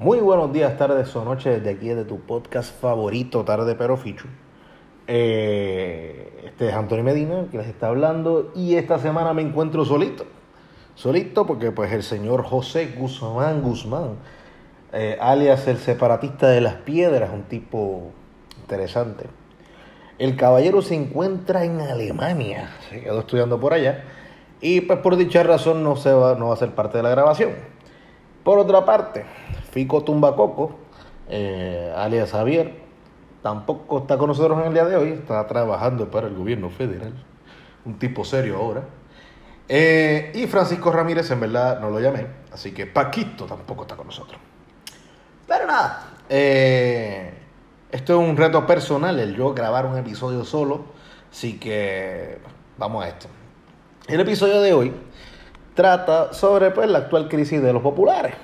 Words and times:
Muy 0.00 0.18
buenos 0.20 0.50
días, 0.50 0.78
tardes 0.78 1.14
o 1.14 1.22
noches 1.26 1.56
desde 1.56 1.76
aquí 1.76 1.88
de 1.90 2.06
tu 2.06 2.20
podcast 2.20 2.74
favorito, 2.80 3.44
Tarde 3.44 3.74
Pero 3.74 3.98
Fichu. 3.98 4.28
Eh, 5.06 6.44
este 6.46 6.70
es 6.70 6.74
Antonio 6.74 7.04
Medina 7.04 7.48
que 7.50 7.58
les 7.58 7.66
está 7.66 7.88
hablando 7.88 8.50
y 8.56 8.76
esta 8.76 8.98
semana 8.98 9.34
me 9.34 9.42
encuentro 9.42 9.84
solito. 9.84 10.24
Solito 10.94 11.46
porque 11.46 11.70
pues 11.70 11.92
el 11.92 12.02
señor 12.02 12.44
José 12.44 12.94
Guzmán 12.96 13.60
Guzmán, 13.60 14.14
eh, 14.94 15.18
alias 15.20 15.68
el 15.68 15.76
separatista 15.76 16.48
de 16.48 16.62
las 16.62 16.76
piedras, 16.76 17.28
un 17.34 17.42
tipo 17.42 18.10
interesante. 18.62 19.26
El 20.18 20.34
caballero 20.34 20.80
se 20.80 20.94
encuentra 20.94 21.66
en 21.66 21.78
Alemania, 21.78 22.70
se 22.88 23.02
quedó 23.02 23.20
estudiando 23.20 23.60
por 23.60 23.74
allá 23.74 24.02
y 24.62 24.80
pues 24.80 25.00
por 25.00 25.16
dicha 25.16 25.42
razón 25.42 25.84
no, 25.84 25.96
se 25.96 26.10
va, 26.10 26.36
no 26.36 26.48
va 26.48 26.54
a 26.54 26.56
ser 26.56 26.70
parte 26.70 26.96
de 26.96 27.02
la 27.02 27.10
grabación. 27.10 27.50
Por 28.42 28.58
otra 28.58 28.86
parte, 28.86 29.26
Fico 29.70 30.02
Tumbacoco, 30.02 30.76
eh, 31.28 31.92
alias 31.96 32.32
Javier, 32.32 32.80
tampoco 33.42 33.98
está 33.98 34.18
con 34.18 34.28
nosotros 34.28 34.58
en 34.60 34.66
el 34.66 34.74
día 34.74 34.84
de 34.84 34.96
hoy, 34.96 35.10
está 35.10 35.46
trabajando 35.46 36.10
para 36.10 36.26
el 36.26 36.34
gobierno 36.34 36.70
federal, 36.70 37.14
un 37.84 37.98
tipo 37.98 38.24
serio 38.24 38.56
ahora. 38.56 38.82
Eh, 39.68 40.32
y 40.34 40.46
Francisco 40.48 40.90
Ramírez, 40.90 41.30
en 41.30 41.40
verdad, 41.40 41.80
no 41.80 41.90
lo 41.90 42.00
llamé, 42.00 42.26
así 42.52 42.72
que 42.72 42.86
Paquito 42.86 43.46
tampoco 43.46 43.82
está 43.82 43.94
con 43.94 44.06
nosotros. 44.06 44.40
Pero 45.46 45.66
nada, 45.66 46.08
eh, 46.28 47.32
esto 47.92 48.20
es 48.20 48.28
un 48.28 48.36
reto 48.36 48.66
personal, 48.66 49.18
el 49.20 49.36
yo 49.36 49.54
grabar 49.54 49.86
un 49.86 49.96
episodio 49.96 50.44
solo, 50.44 50.86
así 51.30 51.58
que 51.58 52.38
vamos 52.76 53.04
a 53.04 53.08
esto. 53.08 53.28
El 54.08 54.18
episodio 54.18 54.60
de 54.60 54.72
hoy 54.72 54.92
trata 55.74 56.32
sobre 56.32 56.72
pues, 56.72 56.88
la 56.88 56.98
actual 56.98 57.28
crisis 57.28 57.62
de 57.62 57.72
los 57.72 57.82
populares. 57.82 58.34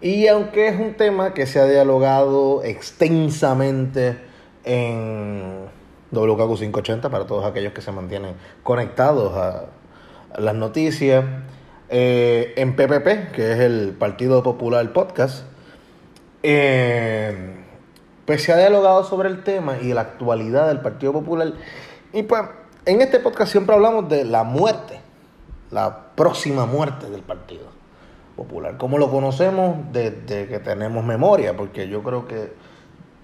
Y 0.00 0.28
aunque 0.28 0.68
es 0.68 0.78
un 0.78 0.94
tema 0.94 1.34
que 1.34 1.46
se 1.46 1.58
ha 1.58 1.64
dialogado 1.64 2.62
extensamente 2.62 4.16
en 4.64 5.66
WKQ 6.12 6.56
580 6.56 7.10
para 7.10 7.26
todos 7.26 7.44
aquellos 7.44 7.72
que 7.72 7.80
se 7.80 7.90
mantienen 7.90 8.34
conectados 8.62 9.36
a, 9.36 9.66
las 10.38 10.54
noticias, 10.54 11.24
eh, 11.88 12.52
en 12.56 12.76
PPP, 12.76 13.32
que 13.32 13.52
es 13.52 13.58
el 13.58 13.96
Partido 13.98 14.42
Popular 14.42 14.92
Podcast, 14.92 15.46
eh, 16.44 17.56
pues 18.24 18.42
se 18.42 18.52
ha 18.52 18.56
dialogado 18.56 19.02
sobre 19.04 19.30
el 19.30 19.42
tema 19.42 19.78
y 19.80 19.94
la 19.94 20.02
actualidad 20.02 20.68
del 20.68 20.80
Partido 20.80 21.12
Popular. 21.12 21.54
Y 22.12 22.22
pues 22.22 22.42
en 22.84 23.00
este 23.00 23.18
podcast 23.18 23.50
siempre 23.50 23.74
hablamos 23.74 24.08
de 24.08 24.24
la 24.24 24.44
muerte, 24.44 25.00
la 25.72 26.14
próxima 26.14 26.66
muerte 26.66 27.10
del 27.10 27.22
Partido 27.22 27.67
Popular. 28.38 28.78
Como 28.78 28.98
lo 28.98 29.10
conocemos 29.10 29.78
desde 29.92 30.46
que 30.46 30.60
tenemos 30.60 31.04
memoria, 31.04 31.56
porque 31.56 31.88
yo 31.88 32.04
creo 32.04 32.28
que 32.28 32.52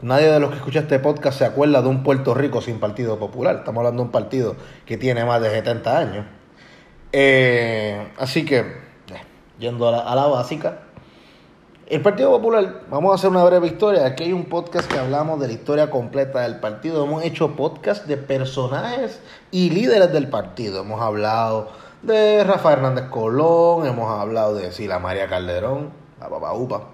nadie 0.03 0.27
de 0.27 0.41
los 0.41 0.51
que 0.51 0.57
escucha 0.57 0.81
este 0.81 0.99
podcast 0.99 1.39
se 1.39 1.45
acuerda 1.45 1.81
de 1.83 1.89
un 1.89 2.03
Puerto 2.03 2.35
Rico 2.35 2.61
sin 2.61 2.81
Partido 2.81 3.17
Popular. 3.17 3.59
Estamos 3.59 3.79
hablando 3.79 4.03
de 4.03 4.07
un 4.07 4.13
partido 4.13 4.57
que 4.85 4.99
tiene 4.99 5.25
más 5.25 5.41
de 5.41 5.51
70 5.51 5.99
años. 5.99 6.27
Eh, 7.13 8.09
así 8.19 8.45
que, 8.45 8.65
yendo 9.61 9.87
a 9.89 10.17
la, 10.17 10.27
básica, 10.27 10.81
el 11.87 12.03
Partido 12.03 12.33
Popular, 12.33 12.81
vamos 12.91 13.13
a 13.13 13.15
hacer 13.15 13.31
una 13.31 13.45
breve 13.45 13.69
historia. 13.69 14.07
Aquí 14.07 14.25
hay 14.25 14.33
un 14.33 14.47
podcast 14.47 14.91
que 14.91 14.99
hablamos 14.99 15.39
de 15.39 15.47
la 15.47 15.53
historia 15.53 15.91
completa 15.91 16.41
del 16.41 16.59
partido. 16.59 17.05
Hemos 17.05 17.23
hecho 17.23 17.55
podcast 17.55 18.07
de 18.07 18.17
personajes 18.17 19.23
y 19.53 19.71
líderes 19.71 20.13
del 20.13 20.27
partido. 20.27 20.81
Hemos 20.81 21.01
hablado 21.01 21.84
de 22.05 22.45
Rafael 22.45 22.79
Hernández 22.79 23.07
Colón, 23.09 23.87
hemos 23.87 24.11
hablado 24.11 24.55
de 24.55 24.73
Sila 24.73 24.99
María 24.99 25.27
Calderón, 25.27 25.91
la 26.21 26.29
papá 26.29 26.53
upa. 26.53 26.89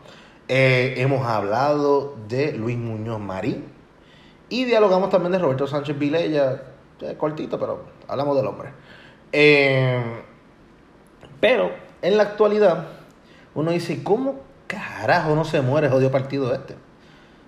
Eh, 0.46 0.94
hemos 0.98 1.26
hablado 1.26 2.14
de 2.28 2.52
Luis 2.52 2.76
Muñoz 2.76 3.18
Marín 3.18 3.64
y 4.48 4.64
dialogamos 4.64 5.10
también 5.10 5.32
de 5.32 5.38
Roberto 5.38 5.66
Sánchez 5.66 5.98
Vilella, 5.98 6.62
cortito, 7.18 7.58
pero 7.58 7.84
hablamos 8.06 8.36
del 8.36 8.46
hombre. 8.46 8.70
Eh, 9.32 10.00
pero 11.40 11.72
en 12.02 12.16
la 12.16 12.22
actualidad, 12.22 12.86
uno 13.54 13.72
dice, 13.72 14.04
¿cómo 14.04 14.36
carajo 14.68 15.34
no 15.34 15.44
se 15.44 15.60
muere 15.60 15.88
jodido 15.88 16.12
partido 16.12 16.54
este? 16.54 16.76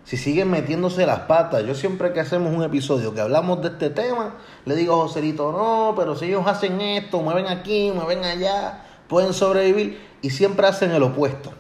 Si 0.05 0.17
siguen 0.17 0.51
metiéndose 0.51 1.07
las 1.07 1.21
patas. 1.21 1.65
Yo 1.65 1.75
siempre 1.75 2.13
que 2.13 2.21
hacemos 2.21 2.55
un 2.55 2.63
episodio 2.63 3.15
que 3.15 3.21
hablamos 3.21 3.63
de 3.63 3.69
este 3.69 3.91
tema, 3.91 4.35
le 4.65 4.75
digo 4.75 4.95
a 4.95 4.97
Joselito, 4.99 5.53
no, 5.53 5.95
pero 5.97 6.17
si 6.17 6.27
ellos 6.27 6.47
hacen 6.47 6.81
esto, 6.81 7.21
mueven 7.21 7.47
aquí, 7.47 7.93
mueven 7.95 8.25
allá, 8.25 8.85
pueden 9.09 9.33
sobrevivir 9.33 10.01
y 10.23 10.31
siempre 10.31 10.67
hacen 10.67 10.91
el 10.91 11.03
opuesto. 11.03 11.53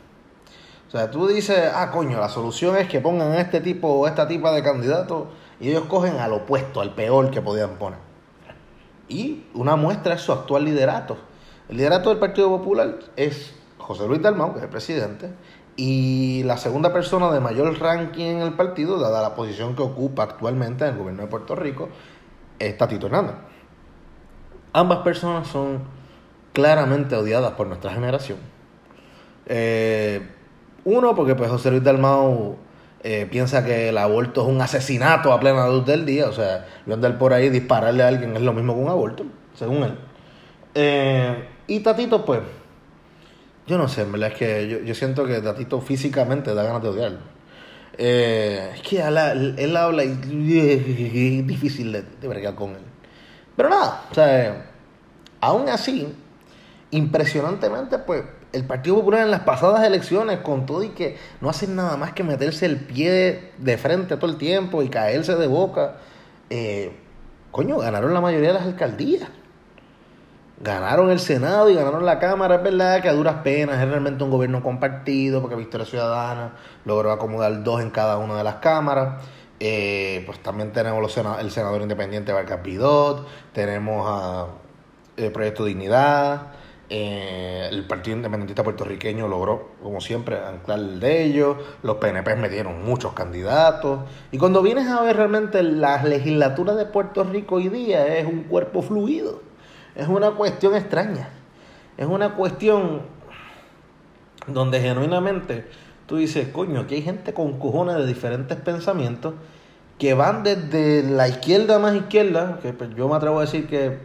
O 0.89 0.91
sea, 0.91 1.11
tú 1.11 1.27
dices, 1.27 1.73
ah, 1.75 1.91
coño, 1.91 2.21
la 2.21 2.29
solución 2.29 2.77
es 2.77 2.89
que 2.89 3.01
pongan 3.01 3.33
a 3.33 3.41
este 3.41 3.61
tipo 3.61 3.89
o 3.89 4.07
esta 4.07 4.29
tipa 4.29 4.53
de 4.53 4.63
candidato 4.63 5.29
y 5.59 5.71
ellos 5.71 5.85
cogen 5.85 6.19
al 6.19 6.33
opuesto, 6.33 6.81
al 6.81 6.95
peor 6.95 7.31
que 7.31 7.41
podían 7.41 7.79
poner. 7.79 7.99
Y 9.09 9.47
una 9.55 9.77
muestra 9.77 10.15
es 10.15 10.21
su 10.21 10.33
actual 10.33 10.65
liderato. 10.65 11.17
El 11.69 11.79
liderato 11.79 12.11
del 12.11 12.19
Partido 12.19 12.49
Popular 12.49 12.99
es 13.17 13.55
José 13.79 14.07
Luis 14.07 14.21
Dalmau, 14.21 14.53
que 14.53 14.59
es 14.59 14.65
el 14.65 14.71
presidente, 14.71 15.31
y 15.85 16.45
la 16.45 16.59
segunda 16.59 16.93
persona 16.93 17.33
de 17.33 17.41
mayor 17.41 17.77
ranking 17.81 18.25
en 18.25 18.39
el 18.39 18.53
partido, 18.53 19.01
dada 19.01 19.21
la 19.21 19.35
posición 19.35 19.75
que 19.75 19.83
ocupa 19.83 20.23
actualmente 20.23 20.85
en 20.85 20.93
el 20.93 20.97
gobierno 20.97 21.23
de 21.23 21.29
Puerto 21.29 21.57
Rico, 21.57 21.89
es 22.61 22.79
Tatito 22.79 23.07
Hernández. 23.07 23.35
Ambas 24.73 24.99
personas 24.99 25.49
son 25.49 25.81
claramente 26.53 27.17
odiadas 27.17 27.55
por 27.55 27.67
nuestra 27.67 27.91
generación. 27.93 28.39
Eh, 29.47 30.25
uno, 30.85 31.17
porque 31.17 31.35
pues 31.35 31.51
José 31.51 31.73
Luis 31.73 31.83
Dalmau 31.83 32.59
eh, 33.03 33.27
piensa 33.29 33.65
que 33.65 33.89
el 33.89 33.99
aborto 33.99 34.43
es 34.43 34.47
un 34.47 34.61
asesinato 34.61 35.33
a 35.33 35.41
plena 35.41 35.67
luz 35.67 35.85
del 35.85 36.07
día, 36.07 36.29
o 36.29 36.33
sea, 36.33 36.65
yo 36.87 36.95
andar 36.95 37.19
por 37.19 37.33
ahí 37.33 37.49
dispararle 37.49 38.05
a 38.05 38.07
alguien 38.07 38.37
es 38.37 38.43
lo 38.43 38.53
mismo 38.53 38.75
que 38.75 38.81
un 38.83 38.89
aborto, 38.89 39.25
según 39.55 39.83
él. 39.83 39.99
Eh, 40.77 41.49
y 41.67 41.81
Tatito, 41.81 42.25
pues, 42.25 42.39
yo 43.67 43.79
no 43.79 43.89
sé, 43.89 44.03
en 44.03 44.13
verdad 44.13 44.33
es 44.33 44.39
que 44.39 44.83
yo, 44.85 44.95
siento 44.95 45.25
que 45.25 45.41
Tatito 45.41 45.81
físicamente 45.81 46.55
da 46.55 46.65
ganas 46.65 46.83
de 46.83 46.89
odiarlo. 46.89 47.19
Eh, 47.97 48.73
es 48.75 48.83
que 48.83 49.01
él, 49.01 49.77
habla 49.77 50.05
y 50.05 50.59
es 50.59 51.47
difícil 51.47 51.93
de, 51.93 52.03
de 52.03 52.55
con 52.55 52.71
él. 52.71 52.83
Pero 53.57 53.69
nada, 53.69 54.05
o 54.11 54.15
sea, 54.15 54.67
aún 55.41 55.69
así, 55.69 56.09
impresionantemente, 56.91 57.99
pues 57.99 58.25
el 58.53 58.65
Partido 58.65 58.97
Popular 58.97 59.23
en 59.23 59.31
las 59.31 59.41
pasadas 59.41 59.85
elecciones, 59.85 60.41
con 60.41 60.67
todo 60.67 60.83
y 60.83 60.91
que 60.91 61.17
no 61.41 61.49
hacen 61.49 61.77
nada 61.77 61.97
más 61.97 62.13
que 62.13 62.25
meterse 62.25 62.67
el 62.67 62.79
pie 62.79 63.53
de 63.59 63.79
frente 63.79 64.17
todo 64.17 64.31
el 64.31 64.39
tiempo 64.39 64.83
y 64.83 64.89
caerse 64.89 65.37
de 65.37 65.47
boca, 65.47 65.97
eh, 66.51 66.93
coño, 67.51 67.79
ganaron 67.79 68.13
la 68.13 68.21
mayoría 68.21 68.49
de 68.49 68.55
las 68.55 68.65
alcaldías 68.65 69.29
ganaron 70.63 71.11
el 71.11 71.19
Senado 71.19 71.69
y 71.69 71.75
ganaron 71.75 72.07
la 72.07 72.19
Cámara. 72.19 72.57
Es 72.57 72.63
verdad 72.63 73.03
que 73.03 73.09
a 73.09 73.13
duras 73.13 73.37
penas 73.43 73.81
es 73.81 73.89
realmente 73.89 74.23
un 74.23 74.31
gobierno 74.31 74.63
compartido, 74.63 75.41
porque 75.41 75.57
Victoria 75.57 75.87
Ciudadana 75.87 76.53
logró 76.85 77.11
acomodar 77.11 77.63
dos 77.63 77.83
en 77.83 77.91
cada 77.91 78.19
una 78.19 78.37
de 78.37 78.45
las 78.45 78.57
cámaras. 78.57 79.25
Eh, 79.61 80.23
pues 80.27 80.41
también 80.41 80.73
tenemos 80.73 81.01
los 81.01 81.17
el 81.17 81.51
senador 81.51 81.83
independiente 81.83 82.33
Vargas 82.33 82.63
Bidot, 82.63 83.29
tenemos 83.53 84.07
a 84.09 84.47
el 85.17 85.27
eh, 85.27 85.31
Proyecto 85.31 85.65
Dignidad, 85.65 86.49
eh, 86.89 87.69
el 87.71 87.87
Partido 87.87 88.17
Independentista 88.17 88.65
Puertorriqueño 88.65 89.29
logró, 89.29 89.69
como 89.81 90.01
siempre, 90.01 90.41
anclar 90.41 90.81
de 90.81 91.23
ellos, 91.23 91.59
los 91.85 91.99
PNP 91.99 92.35
metieron 92.35 92.85
muchos 92.85 93.13
candidatos, 93.13 94.01
y 94.33 94.39
cuando 94.39 94.63
vienes 94.63 94.89
a 94.89 95.01
ver 95.01 95.17
realmente 95.17 95.63
la 95.63 96.03
legislatura 96.03 96.75
de 96.75 96.87
Puerto 96.87 97.23
Rico 97.23 97.57
hoy 97.57 97.69
día 97.69 98.19
es 98.19 98.27
un 98.27 98.43
cuerpo 98.45 98.83
fluido 98.83 99.52
es 99.95 100.09
una 100.09 100.33
cuestión 100.33 100.75
extraña. 100.75 101.29
Es 101.97 102.07
una 102.07 102.35
cuestión 102.35 103.03
donde 104.47 104.81
genuinamente 104.81 105.67
tú 106.07 106.17
dices, 106.17 106.49
coño, 106.49 106.81
aquí 106.81 106.97
hay 106.97 107.03
gente 107.03 107.33
con 107.33 107.59
cojones 107.59 107.97
de 107.97 108.07
diferentes 108.07 108.59
pensamientos 108.59 109.35
que 109.99 110.15
van 110.15 110.43
desde 110.43 111.03
la 111.03 111.29
izquierda 111.29 111.79
más 111.79 111.95
izquierda, 111.95 112.59
que 112.61 112.73
pues, 112.73 112.91
yo 112.97 113.09
me 113.09 113.15
atrevo 113.15 113.39
a 113.39 113.43
decir 113.43 113.69
que 113.69 113.99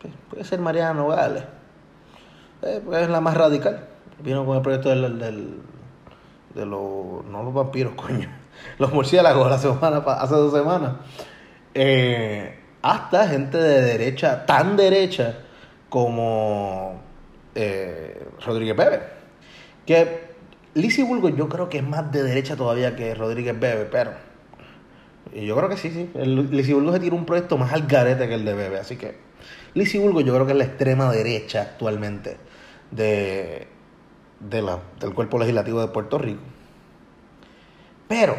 pues, 0.00 0.12
puede 0.30 0.44
ser 0.44 0.60
Mariana 0.60 0.94
Nogales, 0.94 1.44
eh, 2.62 2.80
pues, 2.84 3.02
es 3.02 3.10
la 3.10 3.20
más 3.20 3.36
radical. 3.36 3.86
Vino 4.22 4.44
con 4.44 4.56
el 4.56 4.62
proyecto 4.62 4.90
del, 4.90 5.18
de 6.54 6.66
los, 6.66 7.24
no 7.24 7.42
los 7.42 7.54
vampiros, 7.54 7.94
coño, 7.96 8.28
los 8.78 8.92
murciélagos 8.92 9.50
la 9.50 9.58
semana, 9.58 9.98
hace 9.98 10.34
dos 10.34 10.52
semanas. 10.52 10.92
Eh, 11.74 12.58
hasta 12.88 13.28
gente 13.28 13.58
de 13.58 13.82
derecha, 13.82 14.46
tan 14.46 14.76
derecha 14.76 15.40
como 15.90 17.00
eh, 17.54 18.26
Rodríguez 18.44 18.76
Bebe. 18.76 19.00
Que 19.84 20.28
Lizzie 20.74 21.04
Bulgo 21.04 21.28
yo 21.28 21.48
creo 21.48 21.68
que 21.68 21.78
es 21.78 21.86
más 21.86 22.10
de 22.10 22.22
derecha 22.22 22.56
todavía 22.56 22.96
que 22.96 23.14
Rodríguez 23.14 23.58
Bebe, 23.58 23.84
pero 23.90 24.12
yo 25.34 25.54
creo 25.56 25.68
que 25.68 25.76
sí, 25.76 25.90
sí. 25.90 26.10
Lizzie 26.14 26.74
Bulgo 26.74 26.92
se 26.92 27.00
tiene 27.00 27.16
un 27.16 27.26
proyecto 27.26 27.58
más 27.58 27.72
al 27.72 27.86
garete 27.86 28.26
que 28.26 28.34
el 28.34 28.44
de 28.44 28.54
Bebe, 28.54 28.78
así 28.78 28.96
que 28.96 29.16
Lizzie 29.74 30.00
Bulgo 30.00 30.22
yo 30.22 30.32
creo 30.32 30.46
que 30.46 30.52
es 30.52 30.58
la 30.58 30.64
extrema 30.64 31.10
derecha 31.12 31.62
actualmente 31.62 32.38
de, 32.90 33.68
de 34.40 34.62
la, 34.62 34.78
del 34.98 35.12
cuerpo 35.12 35.38
legislativo 35.38 35.80
de 35.80 35.88
Puerto 35.88 36.16
Rico. 36.16 36.40
Pero, 38.08 38.36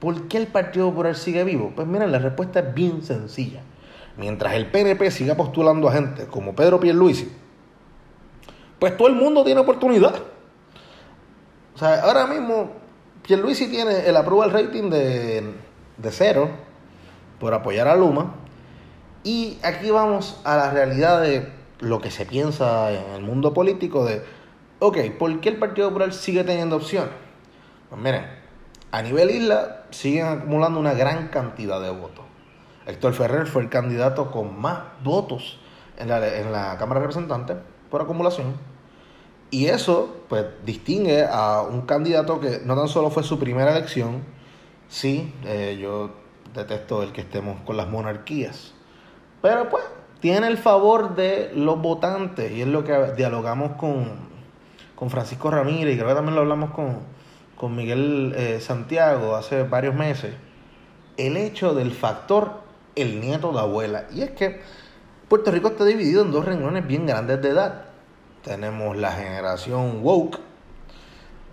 ¿por 0.00 0.28
qué 0.28 0.38
el 0.38 0.46
Partido 0.46 0.88
Popular 0.90 1.16
sigue 1.16 1.44
vivo? 1.44 1.72
Pues 1.74 1.86
miren, 1.86 2.12
la 2.12 2.18
respuesta 2.18 2.60
es 2.60 2.74
bien 2.74 3.02
sencilla. 3.02 3.60
Mientras 4.16 4.54
el 4.54 4.70
PNP 4.70 5.10
siga 5.10 5.36
postulando 5.36 5.88
a 5.88 5.92
gente 5.92 6.26
como 6.26 6.54
Pedro 6.54 6.80
Pierluisi, 6.80 7.30
pues 8.78 8.96
todo 8.96 9.08
el 9.08 9.14
mundo 9.14 9.44
tiene 9.44 9.60
oportunidad. 9.60 10.14
O 11.74 11.78
sea, 11.78 12.02
ahora 12.02 12.26
mismo 12.26 12.70
Pierluisi 13.22 13.68
tiene 13.68 14.06
el 14.06 14.16
approval 14.16 14.50
rating 14.50 14.90
de, 14.90 15.54
de 15.96 16.10
cero 16.10 16.50
por 17.38 17.54
apoyar 17.54 17.88
a 17.88 17.96
Luma. 17.96 18.34
Y 19.22 19.58
aquí 19.62 19.90
vamos 19.90 20.40
a 20.44 20.56
la 20.56 20.70
realidad 20.70 21.20
de 21.22 21.52
lo 21.80 22.00
que 22.00 22.10
se 22.10 22.24
piensa 22.24 22.90
en 22.92 23.12
el 23.14 23.22
mundo 23.22 23.54
político 23.54 24.04
de, 24.04 24.22
ok, 24.78 24.98
¿por 25.18 25.40
qué 25.40 25.50
el 25.50 25.56
Partido 25.56 25.88
Popular 25.88 26.12
sigue 26.12 26.44
teniendo 26.44 26.76
opciones? 26.76 27.10
Pues 27.88 28.00
miren, 28.00 28.37
a 28.90 29.02
nivel 29.02 29.30
isla 29.30 29.84
siguen 29.90 30.26
acumulando 30.26 30.80
una 30.80 30.94
gran 30.94 31.28
cantidad 31.28 31.80
de 31.80 31.90
votos. 31.90 32.24
Héctor 32.86 33.12
Ferrer 33.12 33.46
fue 33.46 33.62
el 33.62 33.68
candidato 33.68 34.30
con 34.30 34.58
más 34.58 34.80
votos 35.04 35.60
en 35.98 36.08
la, 36.08 36.26
en 36.36 36.52
la 36.52 36.76
Cámara 36.78 37.00
de 37.00 37.06
Representantes 37.06 37.56
por 37.90 38.00
acumulación. 38.00 38.54
Y 39.50 39.66
eso, 39.66 40.16
pues, 40.28 40.46
distingue 40.64 41.26
a 41.26 41.62
un 41.62 41.82
candidato 41.82 42.40
que 42.40 42.60
no 42.64 42.76
tan 42.76 42.88
solo 42.88 43.10
fue 43.10 43.22
su 43.22 43.38
primera 43.38 43.72
elección, 43.72 44.22
sí, 44.88 45.34
eh, 45.44 45.78
yo 45.80 46.10
detesto 46.54 47.02
el 47.02 47.12
que 47.12 47.22
estemos 47.22 47.60
con 47.62 47.76
las 47.76 47.88
monarquías, 47.88 48.74
pero 49.42 49.68
pues 49.68 49.84
tiene 50.20 50.48
el 50.48 50.58
favor 50.58 51.14
de 51.14 51.52
los 51.54 51.80
votantes 51.80 52.50
y 52.52 52.62
es 52.62 52.68
lo 52.68 52.84
que 52.84 53.12
dialogamos 53.16 53.72
con, 53.72 54.28
con 54.94 55.10
Francisco 55.10 55.50
Ramírez 55.50 55.94
y 55.94 55.96
creo 55.96 56.08
que 56.08 56.14
también 56.14 56.34
lo 56.34 56.40
hablamos 56.40 56.70
con, 56.70 57.00
con 57.58 57.74
Miguel 57.74 58.32
eh, 58.36 58.60
Santiago 58.60 59.34
hace 59.34 59.64
varios 59.64 59.94
meses, 59.94 60.32
el 61.16 61.36
hecho 61.36 61.74
del 61.74 61.92
factor 61.92 62.68
el 62.94 63.20
nieto 63.20 63.52
de 63.52 63.60
abuela. 63.60 64.06
Y 64.12 64.22
es 64.22 64.30
que 64.30 64.60
Puerto 65.28 65.50
Rico 65.50 65.68
está 65.68 65.84
dividido 65.84 66.22
en 66.22 66.32
dos 66.32 66.44
renglones 66.44 66.86
bien 66.86 67.06
grandes 67.06 67.40
de 67.42 67.50
edad. 67.50 67.84
Tenemos 68.42 68.96
la 68.96 69.12
generación 69.12 70.00
woke, 70.02 70.38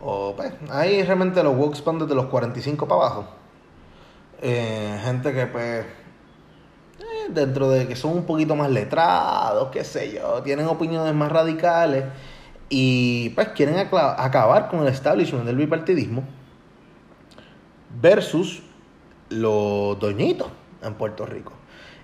o 0.02 0.34
pues, 0.36 0.54
ahí 0.70 1.02
realmente 1.04 1.44
los 1.44 1.56
woke 1.56 1.84
van 1.84 2.00
desde 2.00 2.16
los 2.16 2.28
45 2.28 2.88
para 2.88 3.02
abajo. 3.02 3.28
Eh, 4.42 5.00
gente 5.04 5.34
que 5.34 5.48
pues 5.48 5.86
eh, 7.00 7.30
dentro 7.30 7.70
de 7.70 7.88
que 7.88 7.96
son 7.96 8.12
un 8.12 8.26
poquito 8.26 8.56
más 8.56 8.70
letrados, 8.70 9.70
qué 9.72 9.84
sé 9.84 10.14
yo, 10.14 10.44
tienen 10.44 10.68
opiniones 10.68 11.14
más 11.14 11.32
radicales 11.32 12.06
y 12.70 13.30
pues 13.30 13.50
quieren 13.50 13.78
acabar 13.78 14.70
con 14.70 14.82
el 14.82 14.88
establishment 14.88 15.46
del 15.46 15.56
bipartidismo 15.56 16.24
versus 18.02 18.64
los 19.30 20.00
doñitos 20.00 20.48
en 20.82 20.94
Puerto 20.96 21.26
Rico. 21.26 21.54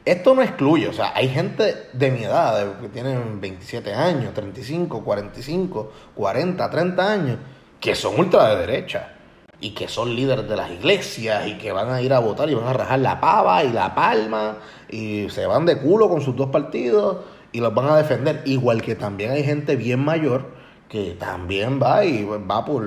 Esto 0.03 0.33
no 0.33 0.41
excluye, 0.41 0.87
o 0.87 0.93
sea, 0.93 1.13
hay 1.15 1.29
gente 1.29 1.89
de 1.93 2.11
mi 2.11 2.23
edad, 2.23 2.79
que 2.79 2.89
tienen 2.89 3.39
27 3.39 3.93
años, 3.93 4.33
35, 4.33 5.03
45, 5.03 5.91
40, 6.15 6.69
30 6.69 7.11
años, 7.11 7.37
que 7.79 7.93
son 7.93 8.19
ultra 8.19 8.47
de 8.49 8.65
derecha 8.65 9.13
y 9.59 9.71
que 9.71 9.87
son 9.87 10.15
líderes 10.15 10.49
de 10.49 10.55
las 10.55 10.71
iglesias 10.71 11.47
y 11.47 11.57
que 11.59 11.71
van 11.71 11.91
a 11.91 12.01
ir 12.01 12.13
a 12.13 12.19
votar 12.19 12.49
y 12.49 12.55
van 12.55 12.67
a 12.67 12.73
rajar 12.73 12.99
la 12.99 13.21
pava 13.21 13.63
y 13.63 13.71
la 13.71 13.93
palma 13.93 14.57
y 14.89 15.29
se 15.29 15.45
van 15.45 15.67
de 15.67 15.77
culo 15.77 16.09
con 16.09 16.19
sus 16.19 16.35
dos 16.35 16.49
partidos 16.49 17.17
y 17.51 17.59
los 17.59 17.73
van 17.73 17.89
a 17.89 17.97
defender. 17.97 18.41
Igual 18.45 18.81
que 18.81 18.95
también 18.95 19.31
hay 19.31 19.43
gente 19.43 19.75
bien 19.75 20.03
mayor 20.03 20.61
que 20.87 21.15
también 21.17 21.81
va 21.81 22.03
y 22.03 22.25
va 22.25 22.65
por 22.65 22.83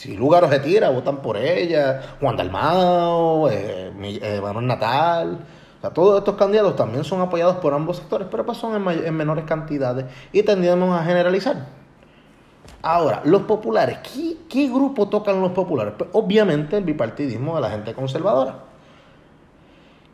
si 0.00 0.16
Lugaro 0.16 0.48
se 0.48 0.60
tira, 0.60 0.88
votan 0.88 1.20
por 1.20 1.36
ella, 1.36 2.16
Juan 2.20 2.34
Dalmao, 2.34 3.50
eh, 3.50 3.92
eh, 4.22 4.40
Manuel 4.40 4.66
Natal. 4.66 5.40
O 5.76 5.80
sea, 5.82 5.90
todos 5.90 6.18
estos 6.20 6.36
candidatos 6.36 6.74
también 6.74 7.04
son 7.04 7.20
apoyados 7.20 7.56
por 7.56 7.74
ambos 7.74 7.98
sectores, 7.98 8.26
pero 8.30 8.46
pues 8.46 8.56
son 8.56 8.88
en, 8.88 9.14
menores 9.14 9.44
cantidades 9.44 10.06
y 10.32 10.42
tendríamos 10.42 10.98
a 10.98 11.04
generalizar. 11.04 11.66
Ahora, 12.80 13.20
los 13.24 13.42
populares, 13.42 13.98
¿qué, 14.48 14.68
grupo 14.68 15.08
tocan 15.08 15.40
los 15.42 15.52
populares? 15.52 15.92
Pues 15.98 16.08
obviamente 16.14 16.78
el 16.78 16.84
bipartidismo 16.84 17.56
de 17.56 17.60
la 17.60 17.70
gente 17.70 17.92
conservadora. 17.92 18.60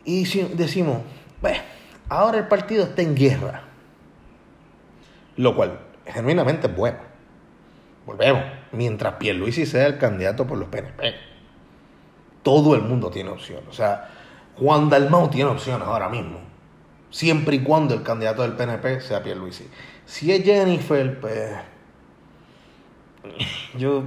Y 0.05 0.26
si 0.26 0.43
decimos, 0.43 0.99
pues, 1.41 1.58
ahora 2.08 2.38
el 2.38 2.49
partido 2.49 2.85
está 2.85 3.03
en 3.03 3.14
guerra, 3.14 3.62
lo 5.37 5.55
cual 5.55 5.81
genuinamente 6.06 6.67
es 6.67 6.76
bueno. 6.76 6.99
Volvemos 8.06 8.44
mientras 8.73 9.14
Pierluisi 9.14 9.67
sea 9.67 9.87
el 9.87 9.99
candidato 9.99 10.47
por 10.47 10.58
los 10.58 10.69
PNP. 10.69 11.14
Todo 12.43 12.75
el 12.76 12.82
mundo 12.82 13.11
tiene 13.11 13.31
opciones. 13.31 13.69
O 13.69 13.73
sea, 13.73 14.08
Juan 14.56 14.88
Dalmau 14.88 15.29
tiene 15.29 15.50
opciones 15.50 15.87
ahora 15.87 16.08
mismo. 16.08 16.38
Siempre 17.11 17.56
y 17.56 17.62
cuando 17.62 17.94
el 17.94 18.03
candidato 18.03 18.43
del 18.43 18.53
PNP 18.53 19.00
sea 19.00 19.23
Pierluisi. 19.23 19.69
Si 20.05 20.32
es 20.32 20.44
Jennifer, 20.44 21.20
pues. 21.20 21.50
Yo 23.76 24.05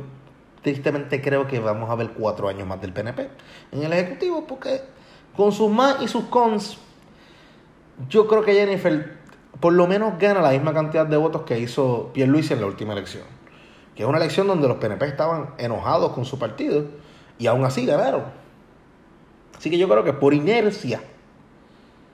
tristemente 0.62 1.22
creo 1.22 1.48
que 1.48 1.60
vamos 1.60 1.90
a 1.90 1.96
ver 1.96 2.12
cuatro 2.12 2.48
años 2.48 2.68
más 2.68 2.80
del 2.81 2.94
PNP 2.94 3.30
en 3.72 3.84
el 3.84 3.92
Ejecutivo, 3.94 4.46
porque 4.48 4.81
con 5.36 5.51
sus 5.51 5.69
más 5.69 6.01
y 6.01 6.07
sus 6.07 6.25
cons, 6.25 6.78
yo 8.07 8.28
creo 8.28 8.44
que 8.44 8.54
Jennifer 8.54 9.18
por 9.60 9.74
lo 9.74 9.88
menos 9.88 10.18
gana 10.19 10.42
la 10.42 10.51
misma 10.51 10.74
cantidad 10.74 11.06
de 11.06 11.18
votos 11.18 11.42
que 11.42 11.60
hizo 11.60 12.12
Pierluisi 12.13 12.54
en 12.54 12.62
la 12.62 12.68
última 12.68 12.94
elección 12.94 13.40
que 14.00 14.04
es 14.04 14.07
una 14.10 14.18
elección 14.18 14.48
donde 14.48 14.66
los 14.66 14.78
PNP 14.78 15.07
estaban 15.07 15.50
enojados 15.57 16.13
con 16.13 16.24
su 16.24 16.40
partido 16.40 16.86
y 17.38 17.48
aún 17.48 17.66
así 17.66 17.86
ganaron. 17.86 18.24
Así 19.57 19.69
que 19.69 19.78
yo 19.78 19.90
creo 19.90 20.06
que 20.06 20.13
por 20.13 20.34
inercia, 20.34 21.01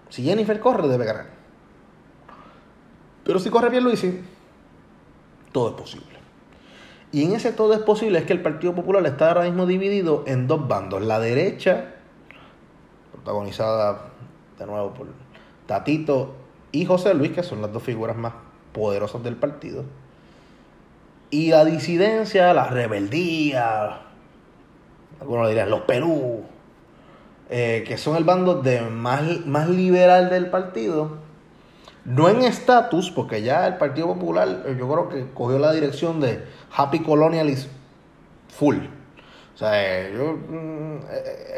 si 0.10 0.24
Jennifer 0.24 0.60
corre, 0.60 0.88
debe 0.88 1.06
ganar. 1.06 1.28
Pero 3.24 3.38
si 3.38 3.52
corre 3.52 3.70
bien 3.70 3.84
Luisi, 3.84 4.20
todo 5.52 5.70
es 5.70 5.76
posible. 5.76 6.18
Y 7.12 7.24
en 7.24 7.34
ese 7.34 7.52
todo 7.52 7.76
es 7.76 7.82
posible 7.82 8.18
es 8.18 8.26
que 8.26 8.34
el 8.34 8.42
Partido 8.42 8.74
Popular 8.74 9.06
está 9.06 9.28
ahora 9.28 9.44
mismo 9.44 9.68
dividido 9.68 10.24
en 10.26 10.48
dos 10.48 10.68
bandos. 10.68 11.04
La 11.04 11.20
derecha, 11.20 11.94
protagonizada 13.12 14.10
de 14.58 14.66
nuevo 14.66 14.92
por 14.96 15.06
Tatito 15.66 16.36
y 16.72 16.86
José 16.86 17.14
Luis, 17.14 17.32
que 17.32 17.44
son 17.44 17.62
las 17.62 17.72
dos 17.72 17.84
figuras 17.84 18.18
más 18.18 18.34
poderosas 18.74 19.24
del 19.24 19.36
partido 19.36 19.86
y 21.30 21.50
la 21.50 21.66
disidencia, 21.66 22.54
la 22.54 22.68
rebeldía, 22.68 24.00
algunos 25.20 25.48
dirían 25.50 25.70
los 25.70 25.82
Perú, 25.82 26.44
eh, 27.50 27.84
que 27.88 27.98
son 27.98 28.16
el 28.16 28.24
bando 28.24 28.62
de 28.62 28.82
más, 28.82 29.46
más 29.46 29.70
liberal 29.70 30.30
del 30.30 30.50
partido, 30.50 31.18
no 32.06 32.30
en 32.30 32.42
estatus, 32.42 33.12
porque 33.12 33.42
ya 33.42 33.68
el 33.68 33.78
Partido 33.78 34.08
Popular 34.08 34.64
eh, 34.66 34.76
yo 34.78 34.88
creo 34.88 35.10
que 35.10 35.34
cogió 35.34 35.58
la 35.58 35.72
dirección 35.72 36.22
de 36.22 36.46
Happy 36.76 37.00
Colonialism 37.00 37.70
full. 38.48 38.78
O 39.56 39.58
sea, 39.58 39.72
eh, 39.74 40.14
yo, 40.14 40.34
mm, 40.34 41.00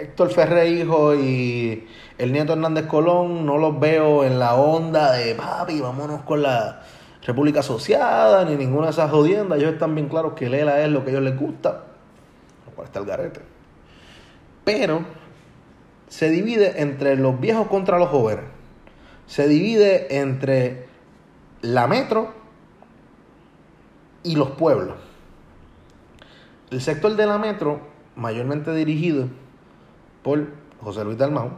Héctor 0.01 0.30
Ferrer 0.30 0.68
hijo 0.68 1.16
y 1.16 1.88
el 2.20 2.32
nieto 2.32 2.54
Hernández 2.54 2.86
Colón 2.86 3.44
no 3.44 3.58
los 3.58 3.80
veo 3.80 4.24
en 4.24 4.38
la 4.38 4.54
onda 4.54 5.13
de 5.13 5.34
papi, 5.34 5.82
vámonos 5.82 6.22
con 6.22 6.44
la 6.44 6.84
República 7.25 7.62
Asociada, 7.62 8.46
ni 8.46 8.56
ninguna 8.56 8.86
de 8.86 8.92
esas 8.92 9.10
jodiendas. 9.10 9.58
Ellos 9.58 9.74
están 9.74 9.96
bien 9.96 10.10
claros 10.10 10.34
que 10.34 10.48
Lela 10.48 10.80
es 10.82 10.89
lo 10.89 11.04
que 11.04 11.10
a 11.10 11.13
ellos 11.13 11.24
les 11.24 11.39
gusta, 11.39 11.86
lo 12.68 12.72
cual 12.74 12.86
está 12.86 13.00
el 13.00 13.06
garete. 13.06 13.42
Pero 14.63 15.01
se 16.08 16.30
divide 16.30 16.80
entre 16.82 17.16
los 17.16 17.39
viejos 17.39 17.68
contra 17.68 17.98
los 17.98 18.10
jóvenes. 18.10 18.46
Se 19.25 19.48
divide 19.48 20.20
entre 20.20 20.86
la 21.62 21.88
metro 21.88 22.32
y 24.22 24.36
los 24.36 24.51
pueblos. 24.51 25.06
El 26.69 26.81
sector 26.81 27.15
de 27.15 27.25
la 27.25 27.38
metro, 27.38 27.79
mayormente 28.17 28.74
dirigido 28.74 29.27
por 30.21 30.47
José 30.81 31.05
Luis 31.05 31.17
Dalmau, 31.17 31.51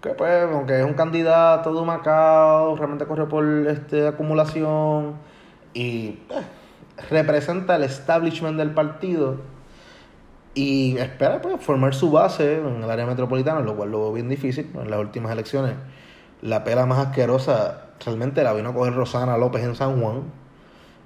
que 0.00 0.10
pues, 0.10 0.48
aunque 0.50 0.80
es 0.80 0.86
un 0.86 0.94
candidato 0.94 1.74
de 1.74 1.84
Macao, 1.84 2.74
realmente 2.76 3.04
corre 3.04 3.26
por 3.26 3.44
este, 3.66 4.06
acumulación 4.06 5.16
y 5.74 6.20
eh, 6.30 6.42
representa 7.10 7.76
el 7.76 7.82
establishment 7.82 8.56
del 8.56 8.70
partido 8.70 9.36
y 10.54 10.96
espera 10.96 11.42
pues, 11.42 11.62
formar 11.62 11.94
su 11.94 12.10
base 12.10 12.60
en 12.60 12.82
el 12.82 12.90
área 12.90 13.04
metropolitana, 13.04 13.60
lo 13.60 13.76
cual 13.76 13.90
lo 13.90 14.00
veo 14.04 14.12
bien 14.14 14.30
difícil. 14.30 14.70
En 14.74 14.90
las 14.90 15.00
últimas 15.00 15.32
elecciones, 15.32 15.74
la 16.40 16.64
pela 16.64 16.86
más 16.86 17.08
asquerosa 17.08 17.90
realmente 18.02 18.42
la 18.42 18.54
vino 18.54 18.70
a 18.70 18.72
coger 18.72 18.94
Rosana 18.94 19.36
López 19.36 19.62
en 19.64 19.74
San 19.74 20.00
Juan 20.00 20.22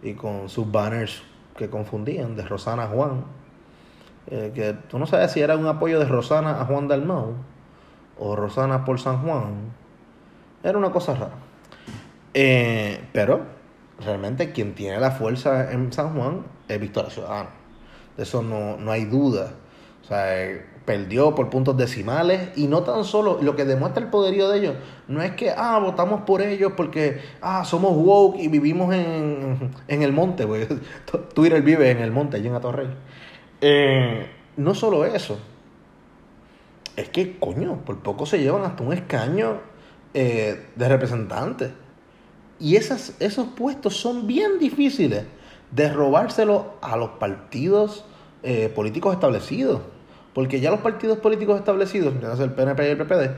y 0.05 0.15
con 0.15 0.49
sus 0.49 0.71
banners 0.71 1.25
que 1.57 1.71
confundían 1.71 2.37
de 2.37 2.43
Rosana 2.43 2.85
a 2.85 2.89
Juan. 2.89 3.25
Eh, 4.29 4.53
que 4.55 4.75
tú 4.89 4.99
no 4.99 5.07
sabes 5.07 5.33
si 5.33 5.41
era 5.41 5.57
un 5.57 5.67
apoyo 5.67 5.99
de 5.99 6.07
Rosana 6.07 6.61
a 6.61 6.65
Juan 6.65 6.87
Dalmau 6.87 7.35
o 8.19 8.37
Rosana 8.37 8.85
por 8.85 9.01
San 9.01 9.23
Juan, 9.23 9.73
era 10.63 10.79
una 10.79 10.91
cosa 10.91 11.15
rara. 11.15 11.35
Eh, 12.35 13.05
pero 13.13 13.41
realmente 14.05 14.53
quien 14.53 14.75
tiene 14.75 14.99
la 15.01 15.11
fuerza 15.11 15.73
en 15.73 15.93
San 15.93 16.15
Juan 16.15 16.45
es 16.69 16.81
Victoria 16.81 17.11
Ciudadana. 17.11 17.51
De 18.17 18.23
eso 18.23 18.43
no, 18.43 18.77
no 18.77 18.93
hay 18.93 19.05
duda. 19.07 19.53
O 20.03 20.05
sea, 20.05 20.43
eh, 20.43 20.67
perdió 20.85 21.35
por 21.35 21.49
puntos 21.51 21.77
decimales 21.77 22.51
y 22.57 22.67
no 22.67 22.83
tan 22.83 23.05
solo 23.05 23.39
lo 23.41 23.55
que 23.55 23.65
demuestra 23.65 24.03
el 24.03 24.11
poderío 24.11 24.49
de 24.49 24.59
ellos 24.59 24.75
no 25.09 25.23
es 25.23 25.33
que 25.33 25.51
ah 25.51 25.79
votamos 25.79 26.23
por 26.23 26.43
ellos 26.43 26.73
porque 26.77 27.21
ah 27.41 27.65
somos 27.65 27.93
woke 27.97 28.39
y 28.39 28.49
vivimos 28.49 28.93
en, 28.95 29.71
en 29.89 30.03
el 30.03 30.13
monte 30.13 30.47
Twitter 31.35 31.63
vive 31.63 31.91
en 31.91 31.99
el 31.99 32.11
monte 32.11 32.37
allí 32.37 32.49
en 32.49 32.55
Atorrey. 32.55 32.89
Eh, 33.61 34.27
no 34.57 34.75
solo 34.75 35.05
eso 35.05 35.39
es 36.97 37.09
que 37.09 37.39
coño 37.39 37.85
por 37.85 37.99
poco 38.01 38.27
se 38.27 38.39
llevan 38.39 38.65
hasta 38.65 38.83
un 38.83 38.93
escaño 38.93 39.61
eh, 40.15 40.67
de 40.75 40.89
representantes 40.89 41.71
y 42.59 42.77
esas, 42.77 43.17
esos 43.21 43.49
puestos 43.49 43.97
son 43.97 44.27
bien 44.27 44.59
difíciles 44.59 45.25
de 45.71 45.93
robárselo 45.93 46.75
a 46.81 46.97
los 46.97 47.11
partidos 47.11 48.05
eh, 48.43 48.71
políticos 48.75 49.15
establecidos 49.15 49.81
porque 50.35 50.61
ya 50.61 50.71
los 50.71 50.81
partidos 50.81 51.19
políticos 51.19 51.59
establecidos, 51.59 52.15
el 52.41 52.51
PNP 52.53 52.87
y 52.87 52.91
el 52.91 52.99
PPD, 52.99 53.31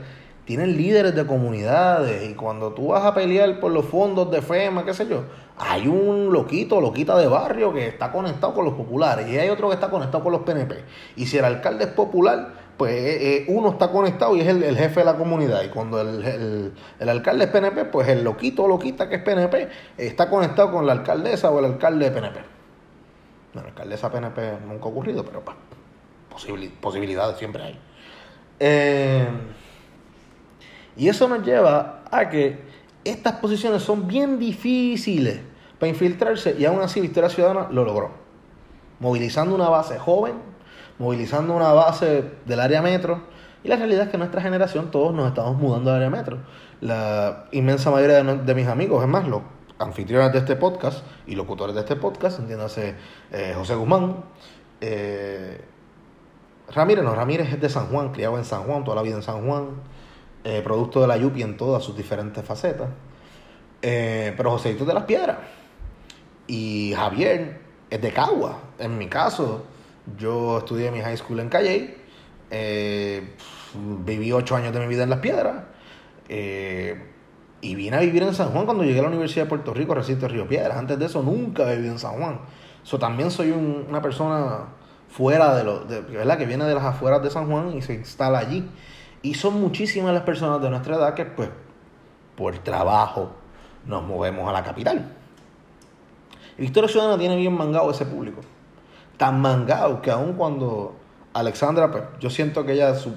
tienen 0.45 0.77
líderes 0.77 1.15
de 1.15 1.25
comunidades 1.25 2.29
y 2.29 2.35
cuando 2.35 2.71
tú 2.71 2.89
vas 2.89 3.03
a 3.03 3.13
pelear 3.13 3.59
por 3.59 3.71
los 3.71 3.85
fondos 3.85 4.29
de 4.31 4.41
FEMA, 4.41 4.85
qué 4.85 4.93
sé 4.93 5.07
yo, 5.07 5.23
hay 5.57 5.87
un 5.87 6.31
loquito, 6.31 6.79
loquita 6.79 7.17
de 7.17 7.27
barrio 7.27 7.73
que 7.73 7.87
está 7.87 8.11
conectado 8.11 8.53
con 8.53 8.63
los 8.63 8.75
populares 8.75 9.27
y 9.27 9.37
hay 9.39 9.49
otro 9.49 9.69
que 9.69 9.73
está 9.73 9.89
conectado 9.89 10.23
con 10.23 10.31
los 10.31 10.41
PNP. 10.41 10.83
Y 11.15 11.25
si 11.25 11.37
el 11.37 11.45
alcalde 11.45 11.85
es 11.85 11.91
popular, 11.91 12.49
pues 12.77 12.93
eh, 12.93 13.37
eh, 13.37 13.45
uno 13.47 13.69
está 13.69 13.89
conectado 13.89 14.35
y 14.35 14.41
es 14.41 14.47
el, 14.47 14.77
jefe 14.77 14.99
de 14.99 15.05
la 15.05 15.15
comunidad. 15.15 15.63
Y 15.63 15.69
cuando 15.69 15.99
el, 15.99 16.73
alcalde 16.99 17.45
es 17.45 17.49
PNP, 17.49 17.85
pues 17.85 18.07
el 18.07 18.23
loquito 18.23 18.63
o 18.63 18.67
loquita 18.67 19.09
que 19.09 19.15
es 19.15 19.21
PNP 19.23 19.69
está 19.97 20.29
conectado 20.29 20.71
con 20.71 20.85
la 20.85 20.91
alcaldesa 20.91 21.49
o 21.49 21.59
el 21.59 21.65
alcalde 21.65 22.05
de 22.05 22.11
PNP. 22.11 22.39
Bueno, 23.53 23.69
alcaldesa 23.69 24.11
PNP 24.11 24.59
nunca 24.67 24.85
ha 24.85 24.89
ocurrido, 24.89 25.23
pero 25.23 25.43
pa 25.43 25.55
posibilidades 26.81 27.37
siempre 27.37 27.63
hay. 27.63 27.79
Eh, 28.59 29.27
y 30.97 31.09
eso 31.09 31.27
nos 31.27 31.45
lleva 31.45 32.03
a 32.09 32.29
que 32.29 32.59
estas 33.03 33.33
posiciones 33.35 33.83
son 33.83 34.07
bien 34.07 34.39
difíciles 34.39 35.39
para 35.79 35.89
infiltrarse 35.89 36.55
y 36.57 36.65
aún 36.65 36.81
así 36.81 37.01
Victoria 37.01 37.29
Ciudadana 37.29 37.67
lo 37.71 37.83
logró. 37.83 38.11
Movilizando 38.99 39.53
una 39.55 39.69
base 39.69 39.99
joven, 39.99 40.35
movilizando 40.97 41.53
una 41.53 41.73
base 41.73 42.31
del 42.45 42.59
área 42.59 42.81
metro. 42.81 43.23
Y 43.63 43.67
la 43.67 43.75
realidad 43.77 44.05
es 44.05 44.09
que 44.09 44.17
nuestra 44.17 44.41
generación 44.41 44.91
todos 44.91 45.13
nos 45.13 45.27
estamos 45.27 45.57
mudando 45.57 45.89
al 45.89 45.97
área 45.97 46.09
metro. 46.09 46.37
La 46.81 47.45
inmensa 47.51 47.89
mayoría 47.91 48.23
de, 48.23 48.55
mis 48.55 48.67
amigos, 48.67 49.03
es 49.03 49.09
más, 49.09 49.27
los 49.27 49.41
anfitriones 49.79 50.31
de 50.31 50.39
este 50.39 50.55
podcast 50.55 51.03
y 51.27 51.35
locutores 51.35 51.75
de 51.75 51.81
este 51.81 51.95
podcast, 51.95 52.39
entiéndase 52.39 52.95
eh, 53.31 53.53
José 53.57 53.75
Guzmán, 53.75 54.23
eh, 54.81 55.61
Ramírez 56.73 57.03
no, 57.03 57.13
Ramírez 57.13 57.53
es 57.53 57.61
de 57.61 57.69
San 57.69 57.87
Juan, 57.87 58.11
criado 58.11 58.37
en 58.37 58.45
San 58.45 58.63
Juan, 58.63 58.83
toda 58.83 58.95
la 58.95 59.01
vida 59.03 59.15
en 59.15 59.23
San 59.23 59.45
Juan, 59.45 59.69
eh, 60.43 60.61
producto 60.63 61.01
de 61.01 61.07
la 61.07 61.17
Yupi 61.17 61.41
en 61.41 61.57
todas 61.57 61.83
sus 61.83 61.95
diferentes 61.95 62.43
facetas. 62.43 62.89
Eh, 63.81 64.33
pero 64.35 64.51
Joséito 64.51 64.83
es 64.83 64.87
de 64.87 64.93
las 64.93 65.03
Piedras. 65.03 65.37
Y 66.47 66.93
Javier 66.95 67.61
es 67.89 68.01
de 68.01 68.11
Cagua. 68.11 68.59
En 68.79 68.97
mi 68.97 69.07
caso, 69.07 69.65
yo 70.17 70.59
estudié 70.59 70.91
mi 70.91 71.01
high 71.01 71.17
school 71.17 71.39
en 71.39 71.49
Calle. 71.49 71.97
Eh, 72.49 73.35
viví 74.05 74.31
ocho 74.31 74.55
años 74.55 74.73
de 74.73 74.79
mi 74.79 74.87
vida 74.87 75.03
en 75.03 75.09
Las 75.09 75.19
Piedras. 75.19 75.63
y 77.61 77.73
vine 77.73 77.97
a 77.97 77.99
vivir 78.01 78.21
en 78.21 78.35
San 78.35 78.49
Juan 78.49 78.65
cuando 78.65 78.83
llegué 78.83 78.99
a 78.99 79.03
la 79.03 79.07
Universidad 79.07 79.45
de 79.45 79.49
Puerto 79.49 79.73
Rico, 79.73 79.95
recinto 79.95 80.27
de 80.27 80.33
Río 80.33 80.47
Piedras. 80.47 80.77
Antes 80.77 80.99
de 80.99 81.05
eso 81.05 81.23
nunca 81.23 81.65
vivido 81.71 81.93
en 81.93 81.99
San 81.99 82.13
Juan. 82.19 82.39
So, 82.83 82.99
también 82.99 83.31
soy 83.31 83.49
una 83.51 84.01
persona 84.01 84.67
fuera 85.15 85.55
de 85.55 85.63
lo, 85.63 85.79
de, 85.85 86.01
¿verdad? 86.01 86.37
Que 86.37 86.45
viene 86.45 86.65
de 86.65 86.75
las 86.75 86.83
afueras 86.83 87.23
de 87.23 87.29
San 87.29 87.49
Juan 87.49 87.71
y 87.73 87.81
se 87.81 87.93
instala 87.93 88.39
allí. 88.39 88.69
Y 89.21 89.35
son 89.35 89.61
muchísimas 89.61 90.13
las 90.13 90.23
personas 90.23 90.61
de 90.61 90.69
nuestra 90.69 90.97
edad 90.97 91.13
que, 91.13 91.23
pues, 91.23 91.49
por 92.35 92.57
trabajo 92.59 93.31
nos 93.85 94.03
movemos 94.03 94.47
a 94.49 94.51
la 94.51 94.63
capital. 94.63 95.09
Victoria 96.57 96.89
Ciudadana 96.89 97.17
tiene 97.17 97.37
bien 97.37 97.53
mangado 97.53 97.89
ese 97.91 98.05
público. 98.05 98.41
Tan 99.15 99.39
mangado 99.39 100.01
que 100.01 100.11
aun 100.11 100.33
cuando 100.33 100.95
Alexandra, 101.33 101.91
pues, 101.91 102.03
yo 102.19 102.29
siento 102.29 102.65
que 102.65 102.73
ella, 102.73 102.93
su 102.95 103.13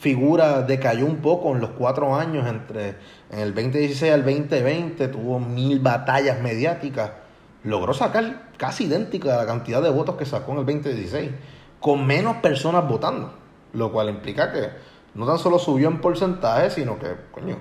figura 0.00 0.62
decayó 0.62 1.06
un 1.06 1.18
poco 1.18 1.52
en 1.52 1.60
los 1.60 1.70
cuatro 1.70 2.16
años 2.16 2.44
entre 2.48 2.96
en 3.30 3.38
el 3.38 3.54
2016 3.54 4.12
al 4.12 4.24
2020, 4.24 5.08
tuvo 5.08 5.38
mil 5.38 5.78
batallas 5.78 6.40
mediáticas 6.40 7.12
logró 7.64 7.94
sacar 7.94 8.50
casi 8.56 8.84
idéntica 8.84 9.34
a 9.34 9.38
la 9.38 9.46
cantidad 9.46 9.82
de 9.82 9.90
votos 9.90 10.16
que 10.16 10.26
sacó 10.26 10.52
en 10.52 10.58
el 10.58 10.66
2016, 10.66 11.30
con 11.80 12.06
menos 12.06 12.36
personas 12.36 12.86
votando, 12.86 13.32
lo 13.72 13.90
cual 13.90 14.10
implica 14.10 14.52
que 14.52 14.68
no 15.14 15.26
tan 15.26 15.38
solo 15.38 15.58
subió 15.58 15.88
en 15.88 16.00
porcentaje, 16.00 16.70
sino 16.70 16.98
que, 16.98 17.16
coño, 17.32 17.56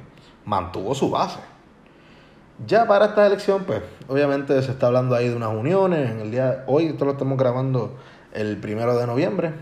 mantuvo 0.46 0.94
su 0.94 1.10
base. 1.10 1.40
Ya 2.66 2.86
para 2.86 3.06
esta 3.06 3.26
elección, 3.26 3.64
pues, 3.64 3.82
obviamente 4.08 4.62
se 4.62 4.72
está 4.72 4.88
hablando 4.88 5.16
ahí 5.16 5.30
de 5.30 5.36
unas 5.36 5.54
uniones. 5.54 6.12
En 6.12 6.20
el 6.20 6.32
día 6.32 6.64
hoy, 6.68 6.88
esto 6.88 7.06
lo 7.06 7.12
estamos 7.12 7.38
grabando 7.38 7.98
el 8.34 8.58
primero 8.58 8.98
de 8.98 9.08
noviembre. 9.08 9.54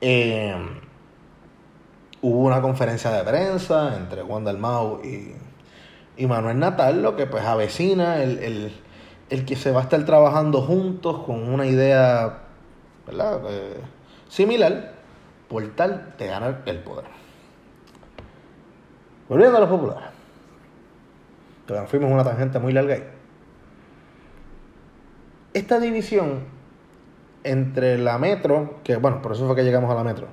Eh, 0.00 0.54
hubo 2.22 2.38
una 2.40 2.60
conferencia 2.60 3.10
de 3.10 3.22
prensa 3.24 3.96
entre 3.96 4.22
Juan 4.22 4.44
Dalmau 4.44 5.00
y, 5.04 5.34
y 6.16 6.26
Manuel 6.26 6.58
Natal, 6.58 7.02
lo 7.02 7.16
que 7.16 7.26
pues 7.26 7.44
avecina 7.44 8.22
el 8.22 8.38
el 8.38 8.72
que 9.28 9.56
se 9.56 9.70
va 9.70 9.80
a 9.80 9.82
estar 9.84 10.04
trabajando 10.04 10.62
juntos 10.62 11.24
con 11.24 11.52
una 11.52 11.66
idea 11.66 12.48
¿verdad? 13.08 13.40
Eh, 13.48 13.80
similar 14.28 14.92
por 15.48 15.66
tal 15.68 16.14
de 16.18 16.26
ganar 16.26 16.62
el 16.66 16.78
poder. 16.80 17.06
Volviendo 19.28 19.56
a 19.56 19.60
los 19.60 19.70
populares. 19.70 20.10
Pero 21.66 21.86
fuimos 21.86 22.10
una 22.10 22.24
tangente 22.24 22.58
muy 22.58 22.72
larga 22.72 22.94
ahí. 22.94 23.04
Esta 25.54 25.80
división 25.80 26.44
entre 27.44 27.98
la 27.98 28.18
metro, 28.18 28.80
que 28.84 28.96
bueno, 28.96 29.22
por 29.22 29.32
eso 29.32 29.46
fue 29.46 29.56
que 29.56 29.64
llegamos 29.64 29.90
a 29.90 29.94
la 29.94 30.04
metro, 30.04 30.28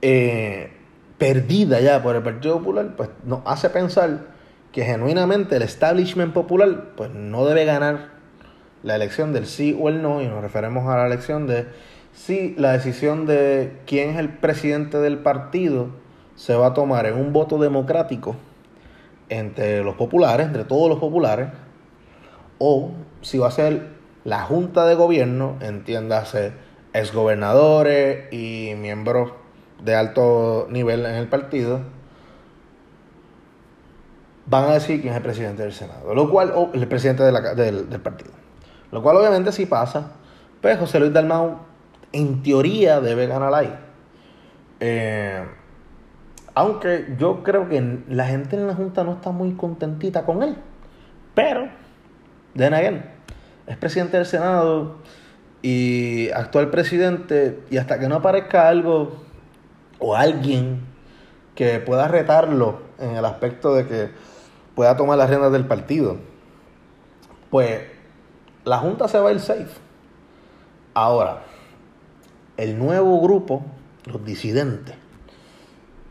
eh, 0.00 0.72
perdida 1.18 1.80
ya 1.80 2.02
por 2.02 2.16
el 2.16 2.22
Partido 2.22 2.58
Popular, 2.58 2.94
pues 2.96 3.10
nos 3.24 3.40
hace 3.44 3.70
pensar 3.70 4.32
que 4.72 4.84
genuinamente 4.84 5.56
el 5.56 5.62
establishment 5.62 6.32
popular 6.32 6.92
pues 6.96 7.10
no 7.10 7.44
debe 7.44 7.64
ganar 7.64 8.10
la 8.82 8.96
elección 8.96 9.32
del 9.32 9.46
sí 9.46 9.76
o 9.78 9.88
el 9.88 10.02
no 10.02 10.22
y 10.22 10.26
nos 10.26 10.42
referemos 10.42 10.88
a 10.88 10.96
la 10.96 11.06
elección 11.06 11.46
de 11.46 11.66
si 12.12 12.54
la 12.56 12.72
decisión 12.72 13.26
de 13.26 13.80
quién 13.86 14.10
es 14.10 14.18
el 14.18 14.28
presidente 14.30 14.98
del 14.98 15.18
partido 15.18 15.88
se 16.34 16.54
va 16.54 16.68
a 16.68 16.74
tomar 16.74 17.06
en 17.06 17.14
un 17.14 17.32
voto 17.32 17.58
democrático 17.58 18.36
entre 19.28 19.82
los 19.82 19.94
populares, 19.94 20.46
entre 20.46 20.64
todos 20.64 20.88
los 20.88 20.98
populares, 20.98 21.48
o 22.58 22.90
si 23.22 23.38
va 23.38 23.48
a 23.48 23.50
ser 23.50 23.88
la 24.24 24.42
junta 24.42 24.84
de 24.86 24.94
gobierno, 24.94 25.56
entiéndase, 25.60 26.52
exgobernadores 26.92 28.32
y 28.32 28.74
miembros 28.76 29.32
de 29.82 29.94
alto 29.94 30.66
nivel 30.70 31.06
en 31.06 31.14
el 31.14 31.28
partido, 31.28 31.80
van 34.46 34.64
a 34.64 34.74
decir 34.74 35.00
quién 35.00 35.12
es 35.12 35.16
el 35.16 35.22
presidente 35.22 35.62
del 35.62 35.72
Senado, 35.72 36.14
lo 36.14 36.30
cual, 36.30 36.52
o 36.54 36.70
el 36.74 36.86
presidente 36.86 37.22
del, 37.22 38.00
partido. 38.00 38.32
Lo 38.90 39.02
cual 39.02 39.16
obviamente 39.16 39.52
si 39.52 39.66
pasa, 39.66 40.12
pues 40.60 40.78
José 40.78 41.00
Luis 41.00 41.12
Dalmau 41.12 41.58
en 42.12 42.42
teoría 42.42 43.00
debe 43.00 43.26
ganar 43.26 43.54
ahí. 43.54 43.74
Eh, 44.80 45.44
aunque 46.54 47.14
yo 47.18 47.42
creo 47.42 47.68
que 47.68 48.00
la 48.08 48.26
gente 48.26 48.56
en 48.56 48.66
la 48.66 48.74
Junta 48.74 49.04
no 49.04 49.12
está 49.12 49.30
muy 49.30 49.52
contentita 49.52 50.24
con 50.24 50.42
él. 50.42 50.56
Pero, 51.34 51.68
de 52.54 52.66
again, 52.66 53.04
es 53.66 53.76
presidente 53.78 54.18
del 54.18 54.26
Senado 54.26 54.96
y 55.62 56.30
actual 56.30 56.70
presidente, 56.70 57.60
y 57.70 57.78
hasta 57.78 57.98
que 57.98 58.08
no 58.08 58.16
aparezca 58.16 58.68
algo 58.68 59.22
o 59.98 60.16
alguien 60.16 60.80
que 61.54 61.78
pueda 61.78 62.08
retarlo 62.08 62.80
en 62.98 63.16
el 63.16 63.24
aspecto 63.24 63.74
de 63.74 63.86
que 63.86 64.10
pueda 64.74 64.96
tomar 64.96 65.18
las 65.18 65.28
riendas 65.28 65.52
del 65.52 65.66
partido, 65.66 66.16
pues 67.50 67.82
la 68.64 68.78
Junta 68.78 69.08
se 69.08 69.18
va 69.18 69.30
a 69.30 69.32
ir 69.32 69.40
safe. 69.40 69.80
Ahora, 70.94 71.42
el 72.56 72.78
nuevo 72.78 73.20
grupo, 73.20 73.62
los 74.06 74.24
disidentes, 74.24 74.94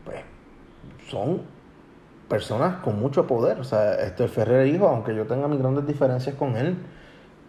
pues 0.06 0.20
son 1.08 1.42
personas 2.28 2.82
con 2.82 3.00
mucho 3.00 3.28
poder. 3.28 3.60
O 3.60 3.64
sea, 3.64 3.96
este 3.96 4.28
Ferrer 4.28 4.68
hijo, 4.68 4.88
aunque 4.88 5.16
yo 5.16 5.26
tenga 5.28 5.48
mis 5.48 5.60
grandes 5.60 5.86
diferencias 5.86 6.36
con 6.36 6.56
él, 6.56 6.78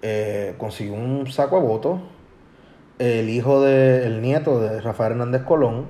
eh, 0.03 0.55
consiguió 0.59 0.95
un 0.95 1.27
saco 1.31 1.61
de 1.61 1.67
votos. 1.67 2.01
El 2.99 3.31
hijo 3.31 3.63
del 3.63 4.21
nieto 4.21 4.61
de 4.61 4.81
Rafael 4.81 5.13
Hernández 5.13 5.43
Colón 5.43 5.87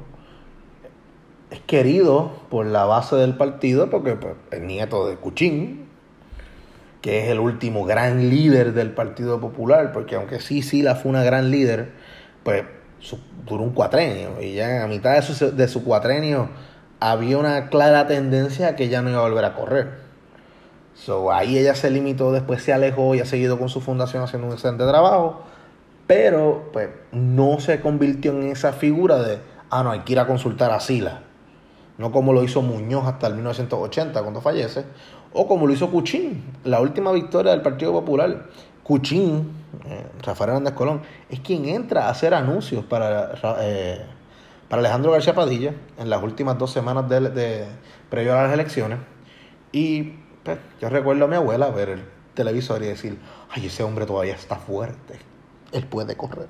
es 1.53 1.61
querido 1.61 2.33
por 2.49 2.65
la 2.65 2.87
base 2.87 3.15
del 3.17 3.37
partido 3.37 3.91
porque 3.91 4.15
pues, 4.15 4.35
el 4.51 4.67
nieto 4.67 5.07
de 5.07 5.17
Cuchín. 5.17 5.87
que 7.03 7.25
es 7.25 7.29
el 7.29 7.41
último 7.41 7.85
gran 7.85 8.31
líder 8.31 8.73
del 8.73 8.93
Partido 8.93 9.41
Popular, 9.41 9.93
porque 9.93 10.15
aunque 10.15 10.41
sí, 10.41 10.63
sí, 10.63 10.85
fue 11.03 11.11
una 11.11 11.25
gran 11.25 11.51
líder, 11.51 11.91
pues 12.45 12.65
duró 13.45 13.65
un 13.65 13.73
cuatrenio, 13.73 14.41
y 14.41 14.55
ya 14.55 14.85
a 14.85 14.87
mitad 14.87 15.15
de 15.15 15.23
su, 15.23 15.57
de 15.57 15.67
su 15.67 15.83
cuatrenio 15.83 16.49
había 17.01 17.39
una 17.39 17.69
clara 17.69 18.07
tendencia 18.07 18.69
a 18.69 18.77
que 18.77 18.85
ella 18.85 19.03
no 19.03 19.11
iba 19.11 19.19
a 19.19 19.23
volver 19.23 19.45
a 19.45 19.55
correr. 19.55 19.91
So, 20.95 21.33
ahí 21.33 21.59
ella 21.59 21.75
se 21.75 21.91
limitó, 21.91 22.31
después 22.31 22.63
se 22.63 22.73
alejó 22.73 23.17
y 23.17 23.21
ha 23.21 23.27
seguido 23.27 23.59
con 23.59 23.69
su 23.69 23.81
fundación 23.81 24.23
haciendo 24.23 24.47
un 24.47 24.55
excelente 24.55 24.87
trabajo, 24.87 25.43
pero 26.07 26.71
pues 26.73 26.89
no 27.11 27.59
se 27.59 27.81
convirtió 27.81 28.31
en 28.31 28.45
esa 28.45 28.73
figura 28.73 29.19
de, 29.19 29.41
ah, 29.71 29.83
no, 29.83 29.91
hay 29.91 30.01
que 30.01 30.13
ir 30.13 30.21
a 30.21 30.27
consultar 30.29 30.71
a 30.71 30.79
Sila. 30.79 31.23
No 31.99 32.11
como 32.11 32.33
lo 32.33 32.43
hizo 32.43 32.63
Muñoz 32.63 33.07
hasta 33.07 33.27
el 33.27 33.35
1980 33.35 34.21
cuando 34.23 34.41
fallece, 34.41 34.85
o 35.33 35.47
como 35.47 35.67
lo 35.67 35.73
hizo 35.73 35.91
Cuchín, 35.91 36.43
la 36.65 36.81
última 36.81 37.13
victoria 37.13 37.53
del 37.53 37.63
Partido 37.63 37.93
Popular. 37.93 38.47
Cuchín, 38.83 39.53
eh, 39.87 40.07
Rafael 40.23 40.51
Hernández 40.51 40.75
Colón, 40.75 41.03
es 41.31 41.41
quien 41.41 41.67
entra 41.67 42.07
a 42.07 42.11
hacer 42.11 42.35
anuncios 42.35 42.85
para... 42.85 43.35
Eh, 43.61 44.05
para 44.69 44.81
Alejandro 44.81 45.13
García 45.13 45.35
Padilla 45.35 45.75
en 45.99 46.09
las 46.09 46.23
últimas 46.23 46.57
dos 46.57 46.71
semanas 46.71 47.07
de, 47.07 47.29
de 47.29 47.67
previo 48.09 48.33
a 48.33 48.45
las 48.45 48.55
elecciones. 48.55 49.01
Y 49.71 50.15
pues, 50.43 50.59
yo 50.81 50.89
recuerdo 50.89 51.27
a 51.27 51.29
mi 51.29 51.37
abuela 51.37 51.69
ver 51.69 51.91
el 51.91 52.05
televisor 52.35 52.83
y 52.83 52.87
decir, 52.87 53.19
ay, 53.51 53.67
ese 53.67 53.83
hombre 53.83 54.07
todavía 54.07 54.35
está 54.35 54.57
fuerte, 54.57 55.19
él 55.73 55.87
puede 55.87 56.17
correr. 56.17 56.49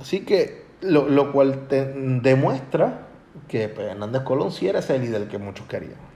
Así 0.00 0.20
que 0.24 0.64
lo, 0.80 1.32
cual 1.32 1.68
te 1.68 1.84
demuestra 1.84 3.08
que 3.48 3.68
pues, 3.68 3.88
Hernández 3.88 4.22
Colón 4.22 4.52
sí 4.52 4.68
era 4.68 4.80
ese 4.80 4.98
líder 4.98 5.28
que 5.28 5.38
muchos 5.38 5.66
querían. 5.66 6.10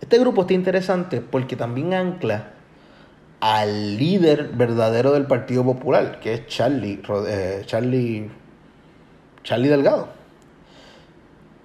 Este 0.00 0.18
grupo 0.18 0.42
está 0.42 0.54
interesante 0.54 1.20
porque 1.20 1.56
también 1.56 1.94
ancla 1.94 2.52
al 3.40 3.96
líder 3.96 4.48
verdadero 4.48 5.12
del 5.12 5.26
Partido 5.26 5.64
Popular, 5.64 6.20
que 6.20 6.34
es 6.34 6.46
Charlie, 6.46 7.02
eh, 7.28 7.62
Charlie 7.64 8.30
Charlie 9.46 9.68
Delgado. 9.68 10.08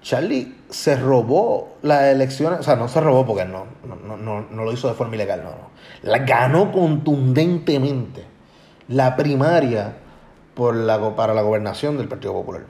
Charlie 0.02 0.54
se 0.70 0.96
robó 0.96 1.76
las 1.82 2.04
elecciones, 2.04 2.60
o 2.60 2.62
sea, 2.62 2.76
no 2.76 2.88
se 2.88 3.00
robó 3.00 3.26
porque 3.26 3.44
no, 3.44 3.66
no, 3.84 4.64
lo 4.64 4.72
hizo 4.72 4.88
de 4.88 4.94
forma 4.94 5.14
ilegal, 5.16 5.42
no, 5.42 5.50
no. 5.50 5.70
La 6.02 6.18
ganó 6.18 6.72
contundentemente 6.72 8.24
la 8.88 9.16
primaria 9.16 9.96
por 10.54 10.74
la, 10.74 11.14
para 11.14 11.34
la 11.34 11.42
gobernación 11.42 11.98
del 11.98 12.08
Partido 12.08 12.32
Popular. 12.32 12.62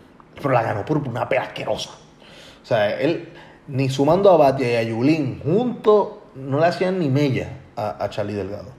Pero 0.43 0.55
la 0.55 0.63
ganó 0.63 0.85
por 0.85 0.99
una 0.99 1.29
pera 1.29 1.45
asquerosa. 1.45 1.91
O 2.63 2.67
sea, 2.67 2.99
él, 3.01 3.29
ni 3.69 3.89
sumando 3.89 4.31
a 4.31 4.37
Batia 4.37 4.73
y 4.73 4.77
a 4.77 4.83
Yulín, 4.83 5.41
juntos 5.41 6.09
no 6.35 6.59
le 6.59 6.67
hacían 6.67 6.99
ni 6.99 7.09
mella 7.09 7.61
a, 7.77 8.03
a 8.05 8.11
Charlie 8.11 8.35
Delgado. 8.35 8.73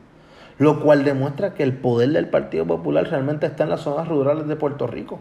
Lo 0.57 0.81
cual 0.81 1.03
demuestra 1.03 1.53
que 1.53 1.63
el 1.63 1.73
poder 1.77 2.11
del 2.11 2.29
Partido 2.29 2.65
Popular 2.65 3.07
realmente 3.09 3.47
está 3.47 3.63
en 3.63 3.69
las 3.69 3.81
zonas 3.81 4.07
rurales 4.07 4.47
de 4.47 4.55
Puerto 4.55 4.85
Rico. 4.85 5.19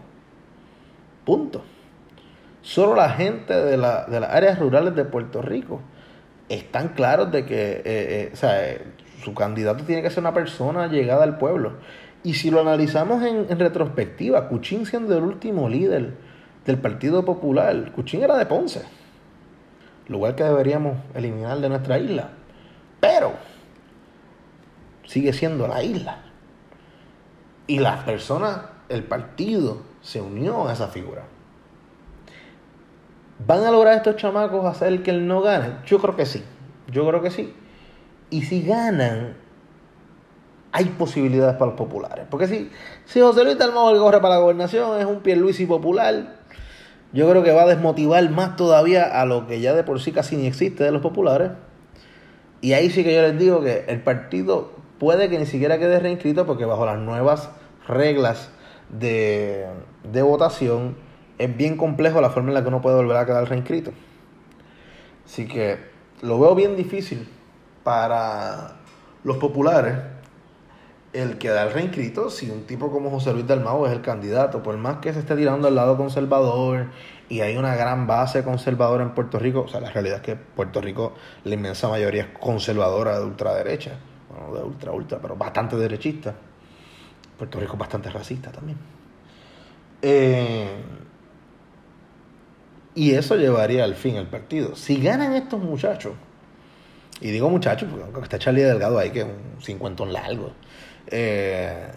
Punto. 1.25 1.63
Solo 2.63 2.95
la 2.95 3.09
gente 3.09 3.53
de, 3.53 3.75
las 3.75 4.07
áreas 4.09 4.57
rurales 4.57 4.95
de 4.95 5.03
Puerto 5.03 5.41
Rico 5.41 5.81
están 6.47 6.89
claros 6.89 7.29
de 7.29 7.45
que 7.45 7.71
eh, 7.71 7.83
eh, 7.85 8.33
eh, 8.41 8.81
su 9.21 9.33
candidato 9.33 9.83
tiene 9.83 10.01
que 10.01 10.09
ser 10.09 10.19
una 10.19 10.33
persona 10.33 10.87
llegada 10.87 11.23
al 11.23 11.37
pueblo. 11.37 11.73
Y 12.23 12.35
si 12.35 12.51
lo 12.51 12.61
analizamos 12.61 13.21
en, 13.21 13.59
retrospectiva, 13.59 14.47
Cuchín 14.47 14.85
siendo 14.85 15.17
el 15.17 15.25
último 15.25 15.67
líder 15.67 16.13
del 16.65 16.77
Partido 16.77 17.25
Popular, 17.25 17.91
Cuchín 17.91 18.23
era 18.23 18.37
de 18.37 18.45
Ponce, 18.45 18.83
lugar 20.07 20.35
que 20.35 20.43
deberíamos 20.43 20.97
eliminar 21.13 21.59
de 21.59 21.69
nuestra 21.69 21.97
isla. 21.99 22.29
Pero 22.99 23.33
sigue 25.05 25.33
siendo 25.33 25.67
la 25.67 25.83
isla. 25.83 26.19
Y 27.67 27.79
las 27.79 28.03
personas, 28.03 28.61
el 28.89 29.03
partido, 29.03 29.81
se 30.01 30.21
unió 30.21 30.67
a 30.67 30.73
esa 30.73 30.87
figura. 30.87 31.23
¿Van 33.45 33.63
a 33.63 33.71
lograr 33.71 33.95
estos 33.95 34.15
chamacos 34.15 34.65
hacer 34.65 35.03
que 35.03 35.11
él 35.11 35.27
no 35.27 35.41
gane? 35.41 35.77
Yo 35.85 35.99
creo 35.99 36.15
que 36.15 36.25
sí. 36.25 36.43
Yo 36.87 37.07
creo 37.07 37.21
que 37.21 37.31
sí. 37.31 37.53
Y 38.29 38.43
si 38.43 38.63
ganan, 38.63 39.35
hay 40.71 40.85
posibilidades 40.85 41.55
para 41.55 41.71
los 41.71 41.77
populares. 41.77 42.25
Porque 42.29 42.47
si, 42.47 42.71
si 43.05 43.21
José 43.21 43.43
Luis 43.43 43.57
Dalmau 43.57 43.95
corre 43.97 44.19
para 44.21 44.35
la 44.35 44.41
gobernación 44.41 44.99
es 44.99 45.05
un 45.05 45.21
Pierluisi 45.21 45.65
popular, 45.65 46.42
yo 47.13 47.29
creo 47.29 47.43
que 47.43 47.51
va 47.51 47.63
a 47.63 47.67
desmotivar 47.67 48.27
más 48.31 48.55
todavía 48.55 49.03
a 49.03 49.25
lo 49.25 49.45
que 49.47 49.61
ya 49.61 49.73
de 49.73 49.83
por 49.83 50.01
sí 50.01 50.11
casi 50.11 50.35
ni 50.35 50.47
existe 50.47 50.83
de 50.83 50.91
los 50.91 51.01
populares. 51.01 51.51
Y 52.61 52.73
ahí 52.73 52.89
sí 52.89 53.03
que 53.03 53.13
yo 53.13 53.21
les 53.21 53.37
digo 53.37 53.61
que 53.61 53.85
el 53.87 54.01
partido 54.01 54.71
puede 54.99 55.29
que 55.29 55.37
ni 55.37 55.45
siquiera 55.45 55.77
quede 55.77 55.99
reinscrito 55.99 56.45
porque 56.45 56.65
bajo 56.65 56.85
las 56.85 56.97
nuevas 56.97 57.51
reglas 57.87 58.49
de, 58.89 59.67
de 60.11 60.21
votación, 60.21 60.95
es 61.37 61.55
bien 61.55 61.77
complejo 61.77 62.19
la 62.21 62.29
forma 62.29 62.49
en 62.49 62.55
la 62.55 62.61
que 62.63 62.69
uno 62.69 62.81
puede 62.81 62.95
volver 62.95 63.17
a 63.17 63.25
quedar 63.25 63.47
reinscrito. 63.47 63.91
Así 65.25 65.47
que 65.47 65.77
lo 66.21 66.39
veo 66.39 66.55
bien 66.55 66.75
difícil 66.75 67.27
para 67.83 68.75
los 69.23 69.37
populares 69.37 69.95
el 71.13 71.37
quedar 71.37 71.73
reinscrito 71.73 72.29
si 72.29 72.49
un 72.49 72.63
tipo 72.63 72.91
como 72.91 73.11
José 73.11 73.33
Luis 73.33 73.47
Dalmau 73.47 73.85
es 73.85 73.91
el 73.91 74.01
candidato, 74.01 74.63
por 74.63 74.75
más 74.77 74.97
que 74.97 75.13
se 75.13 75.19
esté 75.19 75.35
tirando 75.35 75.67
al 75.67 75.75
lado 75.75 75.95
conservador 75.95 76.87
y 77.29 77.41
hay 77.41 77.55
una 77.55 77.75
gran 77.75 78.07
base 78.07 78.43
conservadora 78.43 79.03
en 79.03 79.13
Puerto 79.13 79.37
Rico, 79.39 79.61
o 79.61 79.67
sea, 79.67 79.79
la 79.79 79.91
realidad 79.91 80.17
es 80.17 80.23
que 80.23 80.35
Puerto 80.35 80.81
Rico, 80.81 81.13
la 81.43 81.53
inmensa 81.53 81.87
mayoría 81.87 82.23
es 82.23 82.37
conservadora 82.39 83.19
de 83.19 83.25
ultraderecha, 83.25 83.91
bueno, 84.29 84.55
de 84.55 84.63
ultra 84.63 84.91
ultra, 84.91 85.19
pero 85.19 85.35
bastante 85.35 85.75
derechista. 85.75 86.33
Puerto 87.37 87.59
Rico 87.59 87.73
es 87.73 87.79
bastante 87.79 88.09
racista 88.09 88.51
también. 88.51 88.77
Eh, 90.01 90.81
y 92.95 93.11
eso 93.11 93.35
llevaría 93.35 93.83
al 93.83 93.95
fin 93.95 94.15
el 94.15 94.27
partido. 94.27 94.75
Si 94.75 95.01
ganan 95.01 95.33
estos 95.33 95.61
muchachos, 95.61 96.13
y 97.21 97.31
digo 97.31 97.49
muchachos 97.49 97.89
porque 97.91 98.23
está 98.23 98.39
Charlie 98.39 98.63
Delgado 98.63 98.97
ahí, 98.97 99.11
que 99.11 99.19
es 99.19 99.25
un 99.25 99.61
cincuentón 99.61 100.11
largo, 100.11 100.51
eh, 101.07 101.87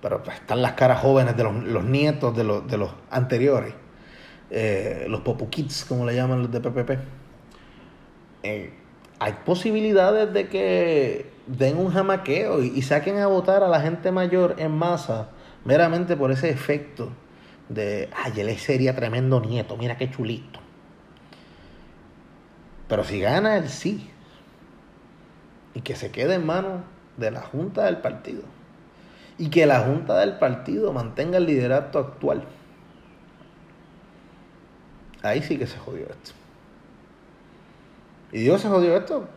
pero 0.00 0.22
pues, 0.22 0.36
están 0.36 0.62
las 0.62 0.72
caras 0.72 1.00
jóvenes 1.00 1.36
de 1.36 1.44
los, 1.44 1.84
nietos 1.84 2.36
de 2.36 2.44
los, 2.44 2.66
de 2.66 2.78
los 2.78 2.90
anteriores, 3.10 3.74
eh, 4.50 5.06
los 5.08 5.22
Popu 5.22 5.48
Kids, 5.48 5.84
como 5.86 6.06
le 6.06 6.14
llaman 6.14 6.42
los 6.42 6.50
de 6.50 6.60
PPP. 6.60 6.90
hay 9.18 9.32
posibilidades 9.44 10.32
de 10.32 10.48
que 10.48 11.30
den 11.46 11.76
un 11.78 11.90
jamaqueo 11.90 12.62
y, 12.62 12.80
saquen 12.82 13.18
a 13.18 13.26
votar 13.26 13.62
a 13.62 13.68
la 13.68 13.80
gente 13.80 14.10
mayor 14.12 14.56
en 14.58 14.72
masa 14.72 15.28
meramente 15.64 16.16
por 16.16 16.30
ese 16.30 16.50
efecto 16.50 17.10
de, 17.68 18.10
ay, 18.14 18.32
él 18.36 18.56
sería 18.58 18.94
tremendo 18.94 19.40
nieto, 19.40 19.76
mira 19.76 19.96
qué 19.96 20.10
chulito. 20.10 20.60
Pero 22.88 23.04
si 23.04 23.20
gana 23.20 23.56
él 23.56 23.68
sí. 23.68 24.10
Y 25.74 25.80
que 25.80 25.96
se 25.96 26.10
quede 26.10 26.34
en 26.34 26.46
manos 26.46 26.82
de 27.16 27.30
la 27.30 27.42
Junta 27.42 27.84
del 27.84 27.98
Partido. 27.98 28.42
Y 29.38 29.50
que 29.50 29.66
la 29.66 29.80
Junta 29.80 30.16
del 30.18 30.38
Partido 30.38 30.92
mantenga 30.92 31.38
el 31.38 31.46
liderato 31.46 31.98
actual. 31.98 32.44
Ahí 35.22 35.42
sí 35.42 35.58
que 35.58 35.66
se 35.66 35.78
jodió 35.78 36.02
esto. 36.02 36.32
Y 38.30 38.40
Dios 38.40 38.60
se 38.60 38.68
jodió 38.68 38.96
esto. 38.96 39.28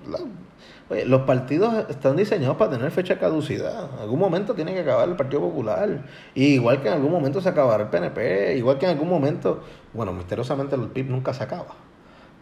Los 1.06 1.22
partidos 1.22 1.86
están 1.90 2.16
diseñados 2.16 2.58
para 2.58 2.72
tener 2.72 2.92
fecha 2.92 3.14
de 3.16 3.20
caducidad. 3.20 3.90
En 3.94 4.00
algún 4.00 4.20
momento 4.20 4.54
tiene 4.54 4.74
que 4.74 4.82
acabar 4.82 5.08
el 5.08 5.16
Partido 5.16 5.42
Popular. 5.42 6.04
Igual 6.34 6.82
que 6.82 6.88
en 6.88 6.96
algún 6.96 7.12
momento 7.12 7.40
se 7.40 7.50
acabará 7.50 7.84
el 7.84 7.90
PNP. 7.90 8.58
Igual 8.58 8.78
que 8.78 8.86
en 8.86 8.92
algún 8.92 9.10
momento, 9.10 9.64
bueno, 9.94 10.14
misteriosamente 10.14 10.76
el 10.76 10.88
PIB 10.88 11.10
nunca 11.10 11.34
se 11.34 11.44
acaba. 11.44 11.76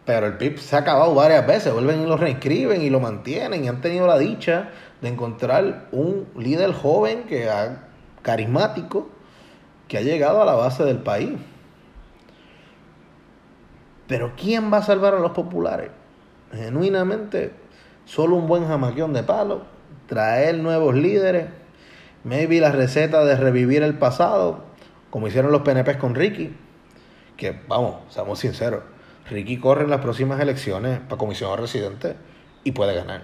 Pero 0.06 0.26
el 0.26 0.38
PIB 0.38 0.58
se 0.58 0.76
ha 0.76 0.78
acabado 0.78 1.14
varias 1.14 1.46
veces. 1.46 1.72
Vuelven 1.72 2.02
y 2.02 2.06
lo 2.06 2.16
reescriben 2.16 2.80
y 2.80 2.90
lo 2.90 3.00
mantienen. 3.00 3.64
Y 3.64 3.68
han 3.68 3.80
tenido 3.80 4.06
la 4.06 4.18
dicha 4.18 4.70
de 5.02 5.08
encontrar 5.08 5.88
un 5.92 6.28
líder 6.38 6.72
joven, 6.72 7.24
que 7.24 7.50
ha, 7.50 7.88
carismático, 8.22 9.08
que 9.88 9.98
ha 9.98 10.02
llegado 10.02 10.40
a 10.40 10.44
la 10.44 10.54
base 10.54 10.84
del 10.84 10.98
país. 10.98 11.32
Pero 14.06 14.32
¿quién 14.36 14.72
va 14.72 14.78
a 14.78 14.82
salvar 14.82 15.14
a 15.14 15.18
los 15.18 15.32
populares? 15.32 15.90
Genuinamente 16.52 17.52
solo 18.06 18.36
un 18.36 18.46
buen 18.46 18.66
jamaquión 18.66 19.12
de 19.12 19.22
palo, 19.22 19.62
traer 20.06 20.56
nuevos 20.58 20.94
líderes, 20.94 21.48
maybe 22.24 22.60
la 22.60 22.72
receta 22.72 23.24
de 23.24 23.36
revivir 23.36 23.82
el 23.82 23.98
pasado, 23.98 24.64
como 25.10 25.28
hicieron 25.28 25.52
los 25.52 25.62
PNPs 25.62 25.96
con 25.96 26.14
Ricky, 26.14 26.56
que 27.36 27.60
vamos, 27.68 27.96
seamos 28.08 28.38
sinceros, 28.38 28.84
Ricky 29.30 29.58
corre 29.58 29.84
en 29.84 29.90
las 29.90 30.00
próximas 30.00 30.40
elecciones 30.40 31.00
para 31.00 31.18
comisionado 31.18 31.56
residente 31.56 32.16
y 32.62 32.72
puede 32.72 32.94
ganar. 32.94 33.22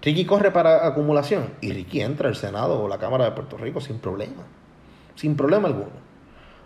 Ricky 0.00 0.24
corre 0.24 0.50
para 0.50 0.86
acumulación 0.86 1.54
y 1.60 1.72
Ricky 1.72 2.00
entra 2.00 2.28
al 2.28 2.36
Senado 2.36 2.82
o 2.82 2.88
la 2.88 2.98
Cámara 2.98 3.24
de 3.24 3.32
Puerto 3.32 3.56
Rico 3.56 3.80
sin 3.80 3.98
problema, 3.98 4.42
sin 5.14 5.36
problema 5.36 5.68
alguno. 5.68 6.04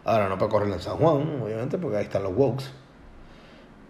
Ahora 0.05 0.29
no 0.29 0.39
puede 0.39 0.51
correr 0.51 0.73
en 0.73 0.81
San 0.81 0.97
Juan, 0.97 1.41
obviamente, 1.43 1.79
porque 1.79 1.99
ahí 1.99 2.05
están 2.05 2.23
los 2.23 2.33
Wokes. 2.35 2.65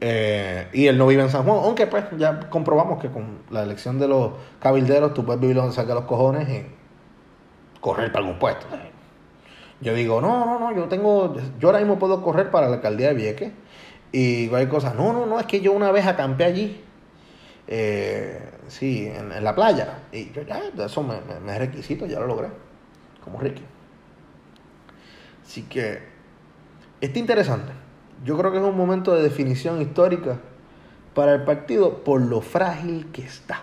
Eh, 0.00 0.68
y 0.72 0.87
él 0.87 0.96
no 0.96 1.06
vive 1.06 1.22
en 1.22 1.30
San 1.30 1.44
Juan, 1.44 1.58
aunque 1.64 1.87
pues 1.87 2.04
ya 2.16 2.48
comprobamos 2.50 3.00
que 3.00 3.11
con 3.11 3.40
la 3.50 3.62
elección 3.62 3.98
de 3.98 4.08
los 4.08 4.32
cabilderos 4.61 5.12
tú 5.12 5.24
puedes 5.24 5.40
vivir 5.40 5.56
donde 5.56 5.74
salga 5.74 5.94
los 5.94 6.04
cojones 6.04 6.48
y 6.48 6.66
correr 7.80 8.12
para 8.12 8.24
algún 8.24 8.38
puesto. 8.38 8.66
Yo 9.80 9.94
digo, 9.94 10.20
no, 10.20 10.44
no, 10.44 10.58
no, 10.58 10.74
yo 10.74 10.88
tengo, 10.88 11.37
yo 11.58 11.68
ahora 11.68 11.78
mismo 11.78 11.98
puedo 11.98 12.22
correr 12.22 12.50
para 12.50 12.68
la 12.68 12.76
alcaldía 12.76 13.08
de 13.08 13.14
Vieques 13.14 13.52
y 14.12 14.52
hay 14.54 14.66
cosas, 14.66 14.94
no, 14.94 15.12
no, 15.12 15.26
no, 15.26 15.38
es 15.38 15.46
que 15.46 15.60
yo 15.60 15.72
una 15.72 15.90
vez 15.90 16.06
acampé 16.06 16.44
allí, 16.44 16.80
eh, 17.66 18.50
sí, 18.68 19.06
en, 19.06 19.44
la 19.44 19.54
playa, 19.54 19.98
y 20.12 20.30
yo 20.32 20.42
ya, 20.42 20.62
eso 20.84 21.02
me, 21.02 21.16
me 21.44 21.52
es 21.52 21.58
requisito, 21.58 22.06
ya 22.06 22.18
lo 22.20 22.26
logré, 22.26 22.48
como 23.22 23.40
Ricky. 23.40 23.62
Así 25.44 25.62
que, 25.62 26.02
está 27.00 27.18
interesante. 27.18 27.72
Yo 28.24 28.36
creo 28.36 28.50
que 28.50 28.58
es 28.58 28.64
un 28.64 28.76
momento 28.76 29.14
de 29.14 29.22
definición 29.22 29.80
histórica 29.80 30.38
para 31.14 31.34
el 31.34 31.44
partido 31.44 32.04
por 32.04 32.20
lo 32.20 32.40
frágil 32.40 33.10
que 33.12 33.22
está. 33.22 33.62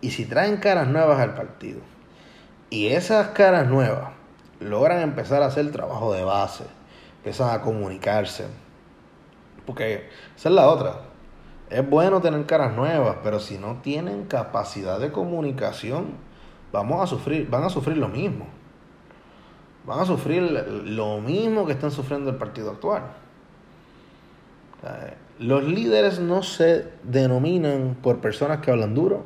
Y 0.00 0.10
si 0.10 0.24
traen 0.24 0.58
caras 0.58 0.88
nuevas 0.88 1.18
al 1.20 1.34
partido, 1.34 1.80
y 2.70 2.88
esas 2.88 3.28
caras 3.28 3.66
nuevas 3.66 4.12
logran 4.60 5.00
empezar 5.00 5.42
a 5.42 5.46
hacer 5.46 5.70
trabajo 5.70 6.12
de 6.12 6.24
base, 6.24 6.64
empiezan 7.18 7.50
a 7.50 7.62
comunicarse, 7.62 8.46
porque 9.66 10.08
esa 10.36 10.48
es 10.48 10.54
la 10.54 10.68
otra. 10.68 11.00
Es 11.70 11.88
bueno 11.88 12.20
tener 12.20 12.44
caras 12.46 12.74
nuevas, 12.74 13.16
pero 13.22 13.40
si 13.40 13.58
no 13.58 13.80
tienen 13.82 14.24
capacidad 14.24 15.00
de 15.00 15.10
comunicación, 15.10 16.16
vamos 16.72 17.02
a 17.02 17.06
sufrir, 17.06 17.48
van 17.48 17.64
a 17.64 17.70
sufrir 17.70 17.96
lo 17.96 18.08
mismo 18.08 18.46
van 19.86 20.00
a 20.00 20.04
sufrir 20.04 20.42
lo 20.84 21.20
mismo 21.20 21.66
que 21.66 21.72
están 21.72 21.90
sufriendo 21.90 22.30
el 22.30 22.36
partido 22.36 22.70
actual. 22.70 23.02
Los 25.38 25.64
líderes 25.64 26.20
no 26.20 26.42
se 26.42 26.88
denominan 27.02 27.96
por 28.00 28.20
personas 28.20 28.58
que 28.60 28.70
hablan 28.70 28.94
duro, 28.94 29.24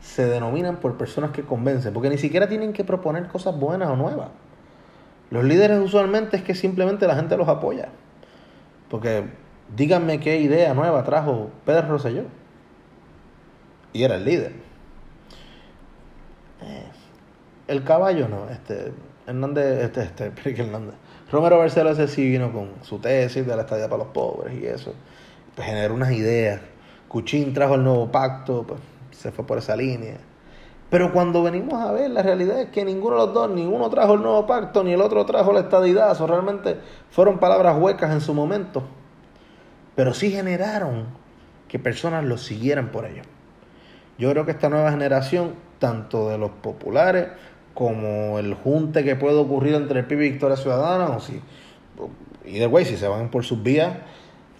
se 0.00 0.26
denominan 0.26 0.76
por 0.76 0.96
personas 0.96 1.30
que 1.30 1.42
convencen, 1.42 1.92
porque 1.92 2.10
ni 2.10 2.18
siquiera 2.18 2.48
tienen 2.48 2.72
que 2.72 2.84
proponer 2.84 3.28
cosas 3.28 3.56
buenas 3.58 3.88
o 3.88 3.96
nuevas. 3.96 4.28
Los 5.30 5.44
líderes 5.44 5.80
usualmente 5.80 6.36
es 6.36 6.42
que 6.42 6.54
simplemente 6.54 7.06
la 7.06 7.16
gente 7.16 7.36
los 7.36 7.48
apoya. 7.48 7.88
Porque 8.88 9.24
díganme 9.76 10.20
qué 10.20 10.38
idea 10.38 10.74
nueva 10.74 11.04
trajo 11.04 11.50
Pedro 11.64 11.88
Rosselló. 11.88 12.24
Y 13.92 14.02
era 14.02 14.16
el 14.16 14.24
líder. 14.24 14.52
Eh, 16.62 16.86
el 17.68 17.84
caballo 17.84 18.28
no, 18.28 18.48
este 18.50 18.92
Hernández, 19.26 19.84
este, 19.84 20.02
este, 20.02 20.32
Hernández. 20.62 20.94
Romero 21.30 21.58
Barceló 21.58 21.90
ese 21.90 22.08
sí 22.08 22.28
vino 22.28 22.52
con 22.52 22.70
su 22.82 22.98
tesis 22.98 23.46
de 23.46 23.56
la 23.56 23.62
estadía 23.62 23.88
para 23.88 24.04
los 24.04 24.12
pobres 24.12 24.54
y 24.60 24.66
eso. 24.66 24.94
Pues 25.54 25.66
generó 25.66 25.94
unas 25.94 26.12
ideas. 26.12 26.60
Cuchín 27.08 27.54
trajo 27.54 27.76
el 27.76 27.84
nuevo 27.84 28.10
pacto, 28.10 28.64
pues 28.66 28.80
se 29.12 29.32
fue 29.32 29.46
por 29.46 29.58
esa 29.58 29.76
línea. 29.76 30.16
Pero 30.90 31.12
cuando 31.12 31.42
venimos 31.42 31.74
a 31.74 31.92
ver, 31.92 32.10
la 32.10 32.22
realidad 32.22 32.60
es 32.60 32.68
que 32.70 32.84
ninguno 32.84 33.16
de 33.16 33.26
los 33.26 33.34
dos, 33.34 33.50
ni 33.50 33.64
uno 33.64 33.88
trajo 33.88 34.14
el 34.14 34.22
nuevo 34.22 34.46
pacto, 34.46 34.84
ni 34.84 34.92
el 34.92 35.00
otro 35.00 35.24
trajo 35.24 35.52
la 35.52 35.60
estadidad. 35.60 36.12
Eso 36.12 36.26
realmente 36.26 36.78
fueron 37.10 37.38
palabras 37.38 37.76
huecas 37.80 38.12
en 38.12 38.20
su 38.20 38.34
momento. 38.34 38.82
Pero 39.94 40.14
sí 40.14 40.30
generaron 40.30 41.06
que 41.68 41.78
personas 41.78 42.24
los 42.24 42.42
siguieran 42.42 42.90
por 42.90 43.06
ello. 43.06 43.22
Yo 44.18 44.30
creo 44.30 44.44
que 44.44 44.52
esta 44.52 44.68
nueva 44.68 44.90
generación, 44.90 45.54
tanto 45.78 46.28
de 46.28 46.38
los 46.38 46.50
populares 46.50 47.28
como 47.74 48.38
el 48.38 48.54
junte 48.54 49.02
que 49.02 49.16
puede 49.16 49.36
ocurrir 49.36 49.74
entre 49.74 50.00
el 50.00 50.06
PIB 50.06 50.20
y 50.20 50.30
Victoria 50.30 50.56
Ciudadana, 50.56 51.08
o 51.16 51.20
si, 51.20 51.40
y 52.44 52.58
de 52.58 52.66
güey, 52.66 52.84
si 52.84 52.96
se 52.96 53.08
van 53.08 53.30
por 53.30 53.44
sus 53.44 53.62
vías, 53.62 53.96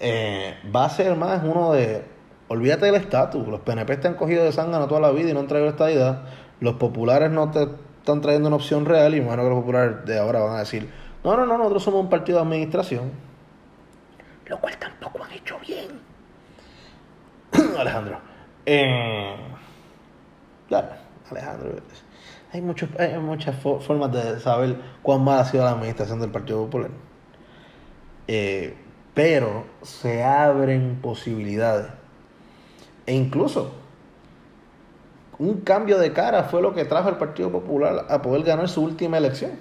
eh, 0.00 0.54
va 0.74 0.86
a 0.86 0.90
ser 0.90 1.14
más 1.16 1.42
uno 1.44 1.72
de, 1.72 2.02
olvídate 2.48 2.86
del 2.86 2.96
estatus, 2.96 3.46
los 3.46 3.60
PNP 3.60 3.96
te 3.98 4.08
han 4.08 4.14
cogido 4.14 4.44
de 4.44 4.52
sangre 4.52 4.84
toda 4.88 5.00
la 5.00 5.12
vida 5.12 5.30
y 5.30 5.34
no 5.34 5.40
han 5.40 5.46
traído 5.46 5.68
estadidad, 5.68 6.22
los 6.60 6.74
populares 6.74 7.30
no 7.30 7.50
te 7.50 7.68
están 7.98 8.20
trayendo 8.20 8.48
una 8.48 8.56
opción 8.56 8.84
real 8.84 9.14
y 9.14 9.20
bueno 9.20 9.42
que 9.44 9.48
los 9.48 9.60
populares 9.60 10.04
de 10.04 10.18
ahora 10.18 10.40
van 10.40 10.56
a 10.56 10.58
decir, 10.60 10.88
no, 11.22 11.36
no, 11.36 11.46
no, 11.46 11.56
nosotros 11.56 11.84
somos 11.84 12.00
un 12.00 12.10
partido 12.10 12.38
de 12.38 12.44
administración, 12.44 13.12
lo 14.46 14.58
cual 14.60 14.76
tampoco 14.78 15.22
han 15.24 15.32
hecho 15.32 15.58
bien. 15.60 16.00
Alejandro. 17.78 18.18
Eh, 18.66 19.36
claro, 20.68 20.88
Alejandro 21.30 21.82
hay, 22.54 22.62
hay 22.98 23.18
muchas 23.18 23.56
formas 23.56 24.12
de 24.12 24.38
saber 24.38 24.76
cuán 25.02 25.24
mal 25.24 25.40
ha 25.40 25.44
sido 25.44 25.64
la 25.64 25.72
administración 25.72 26.20
del 26.20 26.30
Partido 26.30 26.64
Popular. 26.64 26.90
Eh, 28.28 28.76
pero 29.12 29.64
se 29.82 30.22
abren 30.22 31.00
posibilidades. 31.02 31.88
E 33.06 33.14
incluso 33.14 33.74
un 35.38 35.62
cambio 35.62 35.98
de 35.98 36.12
cara 36.12 36.44
fue 36.44 36.62
lo 36.62 36.74
que 36.74 36.84
trajo 36.84 37.08
al 37.08 37.18
Partido 37.18 37.50
Popular 37.50 38.06
a 38.08 38.22
poder 38.22 38.44
ganar 38.44 38.68
su 38.68 38.82
última 38.82 39.18
elección. 39.18 39.52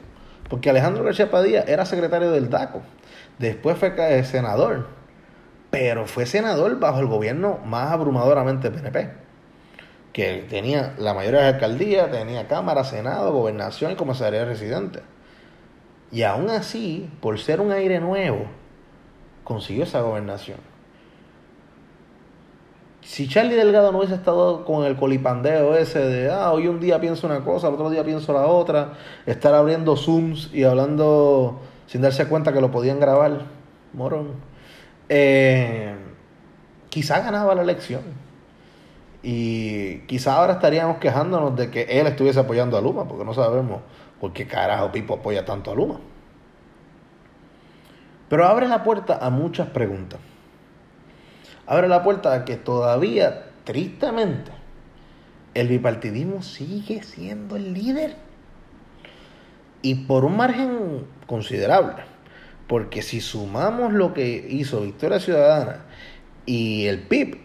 Porque 0.54 0.70
Alejandro 0.70 1.04
García 1.04 1.32
Padilla 1.32 1.63
era 1.66 1.84
secretario 1.84 2.30
del 2.30 2.52
DACO, 2.52 2.84
después 3.39 3.76
fue 3.76 4.24
senador, 4.24 4.86
pero 5.72 6.06
fue 6.06 6.28
senador 6.28 6.80
bajo 6.80 7.00
el 7.00 7.08
gobierno 7.08 7.58
más 7.66 7.92
abrumadoramente 7.92 8.70
PNP 8.70 9.10
que 10.13 10.46
tenía 10.48 10.94
la 11.00 11.16
mayoría 11.16 11.39
de 11.39 11.46
las 11.46 11.54
alcaldías, 11.56 12.12
tenía 12.12 12.48
Cámara, 12.48 12.84
Senado, 12.84 13.34
Gobernación 13.34 13.94
y 13.94 13.96
Comisaría 13.96 14.46
Residente. 14.46 15.00
Y 16.12 16.22
aún 16.22 16.52
así, 16.52 17.10
por 17.20 17.39
ser 17.39 17.60
un 17.60 17.72
aire 17.72 18.00
nuevo, 18.00 18.46
consiguió 19.44 19.86
esa 19.86 20.02
gobernación. 20.02 20.60
Si 23.04 23.28
Charlie 23.28 23.56
Delgado 23.56 23.92
no 23.92 23.98
hubiese 24.00 24.16
estado 24.16 24.63
con 24.66 24.86
el 24.86 24.96
colipandeo 24.96 25.76
ese 25.76 26.00
de, 26.00 26.32
ah, 26.32 26.52
hoy 26.52 26.68
un 26.68 26.80
día 26.80 27.00
pienso 27.02 27.28
una 27.28 27.42
cosa, 27.42 27.68
el 27.68 27.74
otro 27.74 27.89
día 27.89 28.04
pienso 28.04 28.32
la 28.34 28.46
otra, 28.48 28.94
estar 29.26 29.54
abriendo 29.54 29.98
Zooms 29.98 30.50
y 30.54 30.63
hablando 30.63 31.60
sin 31.86 32.02
darse 32.02 32.28
cuenta 32.28 32.54
que 32.54 32.62
lo 32.62 32.72
podían 32.72 33.00
grabar, 33.00 33.42
morón, 33.92 34.32
eh, 35.10 35.96
quizá 36.89 37.20
ganaba 37.20 37.54
la 37.56 37.62
elección 37.62 38.02
y 39.22 40.00
quizá 40.08 40.38
ahora 40.38 40.54
estaríamos 40.54 40.98
quejándonos 40.98 41.56
de 41.56 41.70
que 41.70 41.84
él 41.84 42.08
estuviese 42.08 42.39
apoyando 42.39 42.78
a 42.78 42.82
Luma, 42.82 43.08
porque 43.08 43.26
no 43.26 43.34
sabemos 43.34 43.82
por 44.20 44.32
qué 44.34 44.48
carajo 44.48 44.92
Pipo 44.92 45.16
apoya 45.16 45.46
tanto 45.46 45.72
a 45.72 45.76
Luma. 45.76 46.00
Pero 48.30 48.48
abre 48.48 48.68
la 48.68 48.84
puerta 48.84 49.20
a 49.22 49.30
muchas 49.30 49.68
preguntas. 49.68 50.20
Abre 51.65 51.88
la 51.88 52.04
puerta 52.04 52.34
a 52.34 52.45
que 52.45 52.56
todavía, 52.56 53.45
tristemente, 53.63 54.52
el 55.54 55.67
bipartidismo 55.67 56.41
sigue 56.41 57.04
siendo 57.04 57.56
el 57.56 57.73
líder. 57.73 58.15
Y 59.82 59.95
por 59.95 60.26
un 60.26 60.38
margen 60.38 61.06
considerable. 61.28 62.04
Porque 62.67 63.02
si 63.02 63.21
sumamos 63.21 63.93
lo 63.93 64.13
que 64.13 64.47
hizo 64.49 64.82
Victoria 64.82 65.19
Ciudadana 65.19 65.86
y 66.45 66.86
el 66.88 67.02
PIB, 67.02 67.38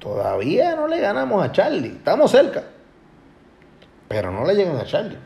Todavía 0.00 0.74
no 0.74 0.88
le 0.88 0.98
ganamos 0.98 1.44
a 1.44 1.52
Charlie. 1.52 1.88
Estamos 1.88 2.30
cerca. 2.30 2.64
Pero 4.08 4.32
no 4.32 4.44
le 4.46 4.54
llegan 4.54 4.76
a 4.76 4.84
Charlie. 4.84 5.18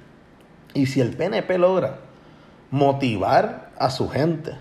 Y 0.74 0.86
si 0.86 1.00
el 1.00 1.16
PNP 1.16 1.56
logra 1.58 2.00
motivar 2.70 3.70
a 3.78 3.88
su 3.88 4.08
gente 4.08 4.52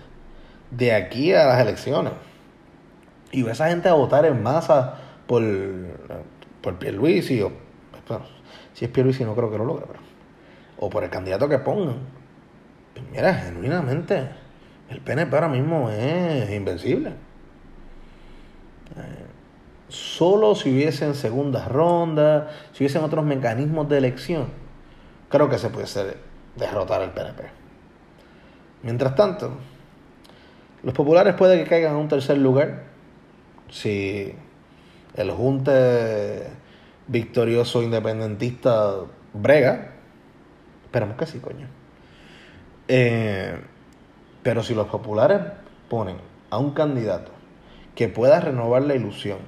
de 0.70 0.94
aquí 0.94 1.32
a 1.34 1.46
las 1.46 1.60
elecciones 1.60 2.12
y 3.34 3.42
ve 3.42 3.50
a 3.50 3.52
esa 3.52 3.68
gente 3.68 3.88
a 3.88 3.94
votar 3.94 4.24
en 4.26 4.42
masa 4.42 4.94
por, 5.26 5.42
por 6.60 6.78
Pierluisi 6.78 7.42
o 7.42 7.52
si 8.72 8.84
es 8.84 8.90
Pierluisi 8.90 9.24
no 9.24 9.34
creo 9.34 9.50
que 9.50 9.58
lo 9.58 9.64
logre, 9.64 9.86
pero, 9.86 10.00
o 10.78 10.90
por 10.90 11.04
el 11.04 11.10
candidato 11.10 11.48
que 11.48 11.58
pongan. 11.58 11.96
Pues 12.92 13.04
mira, 13.10 13.34
genuinamente 13.34 14.28
el 14.88 15.00
PNP 15.00 15.34
ahora 15.34 15.48
mismo 15.48 15.90
es 15.90 16.50
invencible. 16.50 17.10
Eh, 18.96 19.24
Solo 19.88 20.54
si 20.54 20.72
hubiesen 20.72 21.14
segundas 21.14 21.68
rondas, 21.68 22.50
si 22.72 22.82
hubiesen 22.82 23.04
otros 23.04 23.24
mecanismos 23.24 23.88
de 23.88 23.98
elección, 23.98 24.46
creo 25.28 25.48
que 25.48 25.58
se 25.58 25.68
puede 25.68 25.86
derrotar 26.56 27.02
al 27.02 27.12
PNP. 27.12 27.44
Mientras 28.82 29.14
tanto, 29.14 29.52
los 30.82 30.94
populares 30.94 31.34
puede 31.34 31.62
que 31.62 31.68
caigan 31.68 31.94
a 31.94 31.98
un 31.98 32.08
tercer 32.08 32.38
lugar 32.38 32.93
si 33.70 34.34
el 35.14 35.30
junte 35.30 36.48
victorioso 37.06 37.82
independentista 37.82 38.96
brega. 39.32 39.92
Esperemos 40.84 41.16
que 41.16 41.26
sí, 41.26 41.38
coño. 41.38 41.66
Eh, 42.88 43.58
pero 44.42 44.62
si 44.62 44.74
los 44.74 44.88
populares 44.88 45.40
ponen 45.88 46.16
a 46.50 46.58
un 46.58 46.72
candidato 46.72 47.32
que 47.94 48.08
pueda 48.08 48.40
renovar 48.40 48.82
la 48.82 48.94
ilusión, 48.94 49.38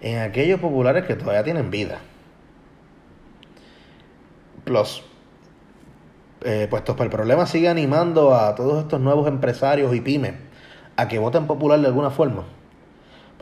en 0.00 0.18
aquellos 0.18 0.60
populares 0.60 1.04
que 1.06 1.14
todavía 1.14 1.44
tienen 1.44 1.70
vida. 1.70 1.98
Plus, 4.64 5.02
eh, 6.44 6.66
puestos 6.68 6.96
por 6.96 7.06
el 7.06 7.10
problema 7.10 7.46
sigue 7.46 7.68
animando 7.68 8.34
a 8.34 8.54
todos 8.54 8.82
estos 8.82 9.00
nuevos 9.00 9.28
empresarios 9.28 9.94
y 9.94 10.00
pymes 10.00 10.34
a 10.96 11.08
que 11.08 11.18
voten 11.18 11.46
popular 11.46 11.80
de 11.80 11.86
alguna 11.86 12.10
forma. 12.10 12.44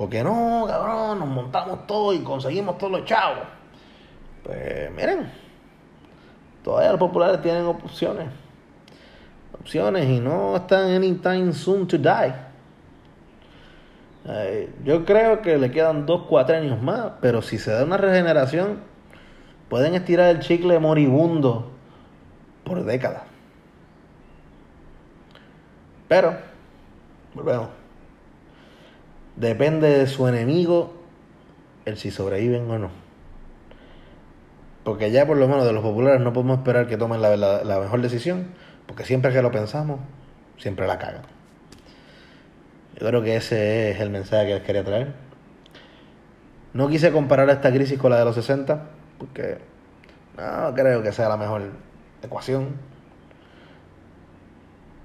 Porque 0.00 0.24
no, 0.24 0.64
cabrón, 0.66 1.18
nos 1.18 1.28
montamos 1.28 1.86
todo 1.86 2.14
y 2.14 2.20
conseguimos 2.20 2.78
todos 2.78 2.90
los 2.90 3.04
chavos. 3.04 3.44
Pues 4.42 4.90
miren, 4.92 5.30
todavía 6.64 6.92
los 6.92 6.98
populares 6.98 7.42
tienen 7.42 7.66
opciones. 7.66 8.30
Opciones 9.52 10.08
y 10.08 10.18
no 10.18 10.56
están 10.56 10.90
anytime 10.90 11.52
soon 11.52 11.86
to 11.86 11.98
die. 11.98 12.32
Eh, 14.24 14.72
yo 14.84 15.04
creo 15.04 15.42
que 15.42 15.58
le 15.58 15.70
quedan 15.70 16.06
dos, 16.06 16.22
cuatro 16.26 16.56
años 16.56 16.80
más, 16.80 17.12
pero 17.20 17.42
si 17.42 17.58
se 17.58 17.70
da 17.70 17.84
una 17.84 17.98
regeneración, 17.98 18.78
pueden 19.68 19.94
estirar 19.94 20.30
el 20.30 20.40
chicle 20.40 20.78
moribundo 20.78 21.72
por 22.64 22.82
décadas. 22.84 23.24
Pero, 26.08 26.38
volvemos. 27.34 27.79
Depende 29.40 29.88
de 29.88 30.06
su 30.06 30.28
enemigo 30.28 30.92
el 31.86 31.96
si 31.96 32.10
sobreviven 32.10 32.70
o 32.70 32.78
no. 32.78 32.90
Porque 34.84 35.10
ya 35.10 35.26
por 35.26 35.38
lo 35.38 35.48
menos 35.48 35.64
de 35.64 35.72
los 35.72 35.82
populares 35.82 36.20
no 36.20 36.34
podemos 36.34 36.58
esperar 36.58 36.88
que 36.88 36.98
tomen 36.98 37.22
la, 37.22 37.38
la 37.38 37.80
mejor 37.80 38.02
decisión, 38.02 38.48
porque 38.86 39.04
siempre 39.04 39.32
que 39.32 39.40
lo 39.40 39.50
pensamos, 39.50 39.98
siempre 40.58 40.86
la 40.86 40.98
cagan. 40.98 41.22
Yo 43.00 43.06
creo 43.06 43.22
que 43.22 43.36
ese 43.36 43.92
es 43.92 44.00
el 44.00 44.10
mensaje 44.10 44.46
que 44.46 44.54
les 44.56 44.62
quería 44.62 44.84
traer. 44.84 45.14
No 46.74 46.88
quise 46.88 47.10
comparar 47.10 47.48
esta 47.48 47.72
crisis 47.72 47.98
con 47.98 48.10
la 48.10 48.18
de 48.18 48.26
los 48.26 48.34
60, 48.34 48.88
porque 49.16 49.56
no 50.36 50.74
creo 50.74 51.02
que 51.02 51.12
sea 51.12 51.30
la 51.30 51.38
mejor 51.38 51.62
ecuación. 52.22 52.74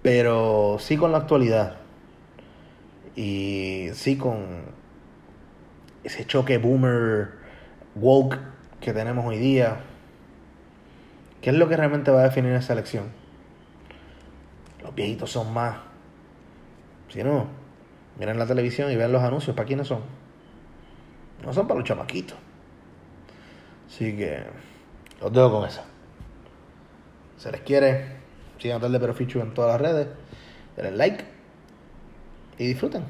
Pero 0.01 0.75
sí 0.77 0.97
con 0.97 1.13
la 1.13 1.19
actualidad. 1.19 1.84
Y 3.15 3.89
sí 3.93 4.17
con 4.17 4.63
ese 6.03 6.25
choque 6.25 6.57
boomer 6.57 7.31
woke 7.95 8.37
que 8.81 8.93
tenemos 8.93 9.25
hoy 9.25 9.37
día. 9.37 9.77
¿Qué 11.41 11.51
es 11.51 11.55
lo 11.55 11.69
que 11.69 11.77
realmente 11.77 12.11
va 12.11 12.21
a 12.21 12.23
definir 12.23 12.53
esa 12.53 12.73
elección? 12.73 13.05
Los 14.81 14.93
viejitos 14.93 15.31
son 15.31 15.53
más. 15.53 15.77
Si 17.09 17.23
no, 17.23 17.47
miren 18.19 18.37
la 18.37 18.45
televisión 18.45 18.91
y 18.91 18.95
vean 18.95 19.11
los 19.11 19.23
anuncios. 19.23 19.55
¿Para 19.55 19.67
quiénes 19.67 19.87
son? 19.87 20.01
No 21.43 21.53
son 21.53 21.67
para 21.67 21.79
los 21.79 21.87
chamaquitos. 21.87 22.37
Así 23.87 24.15
que 24.17 24.43
los 25.21 25.31
dejo 25.31 25.51
con 25.51 25.67
eso. 25.67 25.81
Se 27.37 27.51
les 27.51 27.61
quiere. 27.61 28.15
Sigan 28.57 28.77
a 28.77 28.81
Tarde 28.81 28.99
Pero 28.99 29.43
en 29.43 29.53
todas 29.53 29.79
las 29.79 29.81
redes. 29.81 30.07
Denle 30.75 30.91
like 30.91 31.34
y 32.57 32.67
disfruten. 32.67 33.03